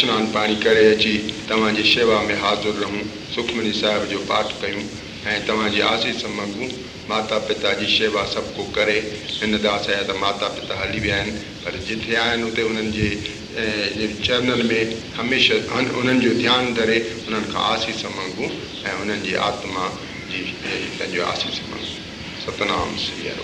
सनानु 0.00 0.26
पाणी 0.40 0.56
करे 0.64 0.92
अची 0.94 1.16
तव्हांजी 1.48 1.84
शेवा 1.94 2.20
में 2.30 2.36
हाज़ुरु 2.48 2.80
रहूं 2.82 3.02
सुखमनी 3.34 3.72
साहिब 3.84 4.08
जो 4.12 4.18
पाठ 4.32 4.60
कयूं 4.62 4.88
ऐं 5.26 5.40
तव्हांजी 5.48 5.80
आसीस 5.80 6.24
मंगू 6.36 6.66
माता 7.08 7.38
पिता 7.48 7.72
जी 7.80 7.86
शेवा 7.96 8.24
सभु 8.32 8.50
को 8.60 8.64
करे 8.76 8.96
हिन 9.40 9.52
दास 9.64 9.86
जा 9.88 9.94
त 10.12 10.12
माता 10.22 10.48
पिता 10.56 10.74
हली 10.80 11.00
विया 11.04 11.14
आहिनि 11.20 11.32
पर 11.64 11.74
जिथे 11.88 12.14
आहिनि 12.24 12.42
उते 12.52 12.62
उन्हनि 12.68 12.88
जे 12.96 13.08
चरननि 14.26 14.62
में 14.68 14.82
हमेशह 15.16 15.56
उन्हनि 15.78 16.20
जो 16.28 16.32
ध्यानु 16.40 16.70
धरे 16.80 16.98
उन्हनि 17.28 17.46
खां 17.56 17.64
आसीस 17.72 18.02
मंगू 18.18 18.46
ऐं 18.84 18.94
उन्हनि 19.00 19.20
जी 19.28 19.32
आत्मा 19.48 19.84
जी 20.32 20.40
पंहिंजो 21.00 21.22
आसीस 21.32 21.58
मंगू 21.72 21.92
सतनाम 22.44 22.90
सीआर 23.00 23.38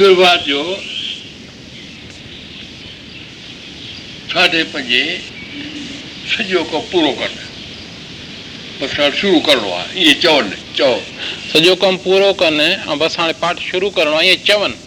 श 0.00 0.06
साढे 4.32 4.62
पंजे 4.72 5.02
सॼो 6.34 6.62
कमु 6.70 6.80
पूरो 6.92 7.12
कनि 7.20 7.44
बस 8.82 8.94
शुरू 9.20 9.40
करिणो 9.48 9.70
आहे 9.80 10.14
सॼो 11.52 11.74
कमु 11.84 11.98
पूरो 12.04 12.32
कनि 12.40 12.64
ऐं 12.88 12.98
बसि 12.98 13.20
हाणे 13.20 13.32
पाठ 13.42 13.60
शुरू 13.68 13.90
करिणो 13.98 14.16
आहे 14.16 14.36
छहें 14.36 14.80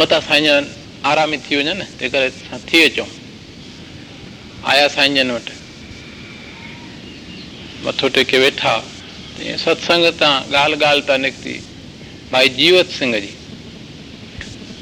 मथां 0.00 0.20
साईं 0.28 0.48
आराम 1.10 1.32
थी 1.44 1.54
वञनि 1.56 1.72
तंहिं 2.00 2.10
करे 2.10 2.28
थी 2.72 2.78
अचूं 2.88 3.06
आया 4.72 4.86
साईं 4.88 5.12
जन 5.14 5.28
वटि 5.36 5.54
मथो 7.84 8.06
टेके 8.16 8.36
वेठा 8.40 8.74
सत्संग 9.64 10.04
तां 10.20 10.32
ॻाल्हि 10.48 10.76
ॻाल्हि 10.80 11.02
त 11.08 11.10
निकिती 11.20 11.54
भाई 12.32 12.46
जीवत 12.58 12.88
सिंह 12.98 13.12
जी 13.20 13.32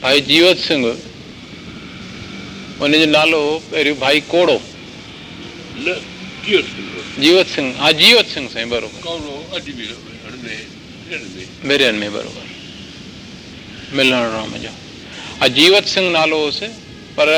भाई 0.02 0.16
जीवत 0.30 0.56
सिंह 0.68 0.84
उन 2.80 2.92
जो 2.92 3.06
नालो 3.10 3.38
पहिरियों 3.70 3.96
भाई 3.98 4.20
कोड़ो 4.30 4.54
जीवत 7.22 7.46
सिंह 7.54 7.80
हा 7.82 7.90
जीवत 8.00 8.26
सिंह 8.34 8.46
साईं 8.48 8.68
बराबरि 8.70 9.72
में 11.64 12.12
बराबरि 12.12 12.46
मिलण 13.96 14.30
राम 14.34 14.52
जो 14.62 14.68
हा 15.40 15.48
जीवत 15.58 15.84
सिंह 15.94 16.10
नालो 16.12 16.38
हुअसि 16.42 16.66
पर 17.18 17.32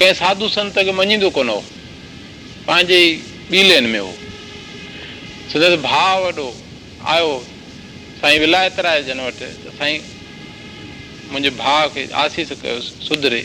कंहिं 0.00 0.12
साधू 0.22 0.48
संत 0.58 0.78
खे 0.90 0.92
मञींदो 1.00 1.30
कोन 1.38 1.48
हो 1.54 1.60
पंहिंजे 2.66 2.98
ई 2.98 3.62
ॿी 3.62 3.62
लेन 3.68 3.86
में 3.94 3.98
हो 4.00 4.12
सदसि 5.52 5.76
भाउ 5.86 6.20
वॾो 6.26 6.50
आयो 7.14 7.32
साईं 8.20 8.38
विलायत 8.40 8.78
राय 8.90 9.02
जन 9.08 9.20
वटि 9.26 9.52
त 9.64 9.74
साईं 9.80 9.98
मुंहिंजे 11.32 11.50
भाउ 11.64 11.88
खे 11.94 12.08
आसीस 12.26 12.52
कयोसि 12.62 13.04
सुधरे 13.08 13.44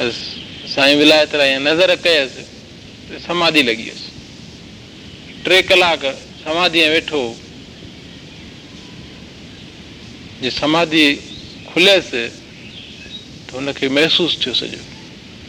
साईं 0.00 0.96
विलायत 0.98 1.34
राय 1.34 1.58
नज़र 1.60 1.94
कयसि 2.04 3.18
समाधि 3.26 3.62
लॻी 3.62 3.74
वियसि 3.82 5.42
टे 5.46 5.60
कलाक 5.68 6.04
समाधीअ 6.44 6.88
वेठो 6.90 7.20
जे 10.42 10.50
समाधि 10.50 11.04
खुलियसि 11.74 12.26
त 13.48 13.52
हुनखे 13.54 13.88
महसूसु 14.00 14.40
थियो 14.44 14.54
सॼो 14.54 14.68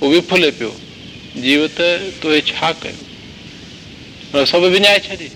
उहो 0.01 0.11
विफुले 0.13 0.49
पियो 0.59 0.75
जीव 1.41 1.65
त 1.79 2.15
तो 2.21 2.31
हे 2.31 2.41
छा 2.51 2.71
कयो 2.83 4.35
हुन 4.35 4.45
सभु 4.51 4.67
विञाए 4.75 4.99
छॾी 5.07 5.27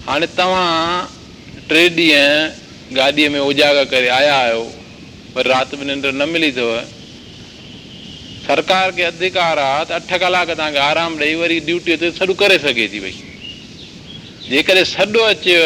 हाणे 0.07 0.25
तव्हां 0.37 1.65
टे 1.69 1.81
ॾींहं 1.97 2.95
गाॾीअ 2.95 3.29
में 3.31 3.39
उजागर 3.39 3.83
करे 3.91 4.07
आया 4.19 4.33
आहियो 4.37 4.63
पर 5.35 5.45
राति 5.47 5.77
में 5.77 5.85
निंड 5.85 6.05
न 6.15 6.27
मिली 6.29 6.49
अथव 6.51 6.71
सरकार 8.47 8.91
खे 8.97 9.03
अधिकार 9.15 9.57
आहे 9.59 9.83
त 9.89 9.95
अठ 9.99 10.13
कलाक 10.23 10.49
तव्हांखे 10.49 10.79
आराम 10.91 11.17
ॾेई 11.21 11.35
वरी 11.41 11.59
ड्यूटीअ 11.71 11.95
ते 12.01 12.11
सॾु 12.19 12.33
करे 12.41 12.57
सघे 12.67 12.87
थी 12.93 12.99
भई 12.99 13.13
जेकॾहिं 14.49 14.83
सॾु 14.91 15.19
अचेव 15.29 15.63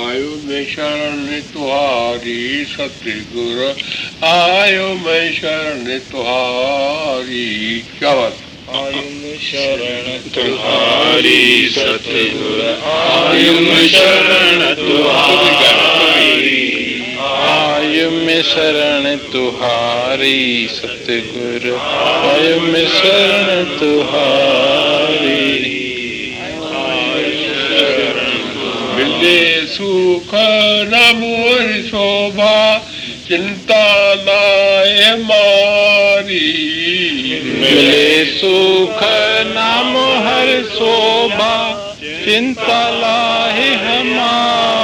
आयो 0.00 0.28
मैं 0.48 0.64
शरण 0.72 1.24
तुहारी 1.54 2.36
सतगुर 2.70 3.58
आयो 4.28 4.86
मैं 5.06 5.24
शरण 5.38 5.82
तुहारी 6.10 7.48
क्या 7.98 8.12
बात 8.20 8.38
आयुम 8.82 9.18
शरण 9.48 10.06
तुहारी 10.36 11.42
सतगुर 11.76 12.62
आयुम 12.94 13.68
शरण 13.96 14.64
तुहारी 14.80 16.48
में 18.10 18.42
शरण 18.42 19.16
तुहारी 19.32 20.66
सतगुर 20.70 21.64
आयु 21.80 22.60
में 22.60 22.86
शरण 22.96 23.64
तुहारी 23.78 25.30
मिले 28.96 29.40
सुख 29.76 30.34
रब 30.92 31.20
शोभा 31.88 32.54
चिंता 33.28 33.84
नाय 34.28 35.14
मारी 35.24 36.52
मिले 37.60 38.24
सुख 38.38 39.02
नाम 39.54 39.96
हर 40.28 40.62
शोभा 40.78 41.52
चिंता 42.24 42.80
लाहे 43.00 43.70
हमारी 43.86 44.83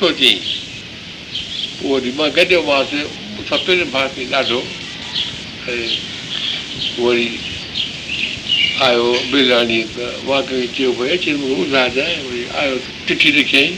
पोइ 0.00 0.34
वरी 1.88 2.12
मां 2.18 2.28
गॾियोमांसि 2.36 3.04
सते 3.50 3.76
भाउ 3.94 4.34
ॾाढो 4.34 4.60
वरी 7.06 7.28
आयो 8.88 9.08
बिरयानी 9.32 9.82
त 9.96 10.12
वाक़ई 10.24 10.66
चयो 10.76 10.92
भई 10.98 11.16
चिठी 13.08 13.32
लिखियईं 13.38 13.74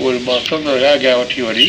पोइ 0.00 0.04
वरी 0.06 0.24
मां 0.30 0.38
सम्झा 0.48 0.90
अॻियां 0.94 1.18
वठी 1.20 1.42
वरी 1.50 1.68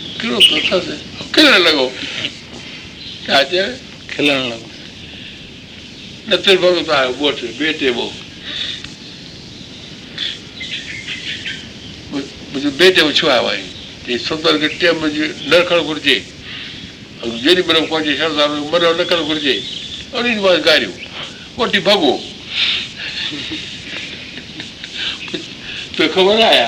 ڪرو 0.21 0.39
ڪٿا 0.53 0.77
تي 0.85 0.95
کيڏڻ 1.33 1.53
لڳو 1.61 1.85
کيڏڻ 3.27 4.37
لڳو 4.47 4.59
ڏتھير 6.29 6.55
بھگو 6.57 6.81
تو 6.85 6.91
آ 6.93 6.95
بوٽ 7.19 7.35
بيٺي 7.57 7.89
بو 7.95 8.05
بجو 12.53 12.69
بيٺي 12.77 12.99
اچي 13.07 13.25
آ 13.37 13.39
وئي 13.47 13.61
هي 14.07 14.15
سدر 14.27 14.53
کي 14.63 14.69
ٽيم 14.83 14.95
۾ 15.05 15.07
نه 15.17 15.25
رکڻ 15.57 15.83
گهرجي 15.89 16.17
۽ 16.17 16.19
جڏهن 17.45 17.67
ٻرڪو 17.71 17.95
اچي 18.01 18.11
شردارو 18.21 18.53
منهن 18.55 18.81
نه 18.81 18.85
رکڻ 19.03 19.19
گهرجي 19.29 19.55
ائين 19.55 20.33
جو 20.35 20.39
واه 20.43 20.57
گاريو 20.69 20.91
ڪوٽي 21.55 21.79
بھگو 21.87 22.13
تو 25.97 26.01
خبر 26.13 26.35
آهي 26.49 26.67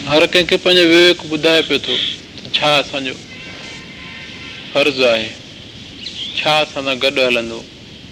हर 0.07 0.25
कंहिंखे 0.31 0.57
पंहिंजो 0.63 0.83
विवेक 0.83 1.31
ॿुधाए 1.33 1.61
पियो 1.67 1.79
थो 1.87 1.95
छा 2.55 2.75
असांजो 2.77 3.13
आहे 5.09 5.27
छा 6.41 6.57
असां 6.59 6.83
सां 6.83 6.95
गॾु 7.03 7.25
हलंदो 7.25 7.63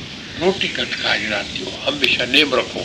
रोटी 0.41 0.67
घटि 0.67 0.95
खाइ 1.01 1.25
हमेशह 1.85 2.25
नेम 2.35 2.53
रखो 2.55 2.83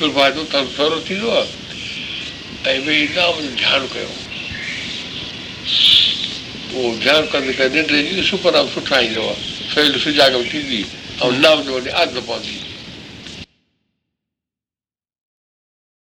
त 0.00 0.60
सहुरो 0.76 1.00
थींदो 1.08 1.30
आहे 1.30 2.70
ऐं 2.72 2.78
वेही 2.86 3.02
ईंदा 3.02 3.26
तव्हां 3.26 3.54
ध्यानु 3.56 3.88
कयो 3.94 4.08
पोइ 6.72 6.96
ध्यानु 7.04 7.26
कंदे 7.34 7.52
कंदे 7.60 7.82
निंड 7.92 8.24
सुपर 8.30 8.56
ऐं 8.62 8.66
सुठा 8.76 9.00
ईंदव 9.10 9.28
सवेल 9.74 10.00
सुजाॻ 10.06 10.32
थींदी 10.54 10.84
ऐं 11.22 11.30
न 11.30 11.54
जो 11.68 11.78
वञे 11.78 11.98
आदत 12.04 12.26
पवंदी 12.26 12.69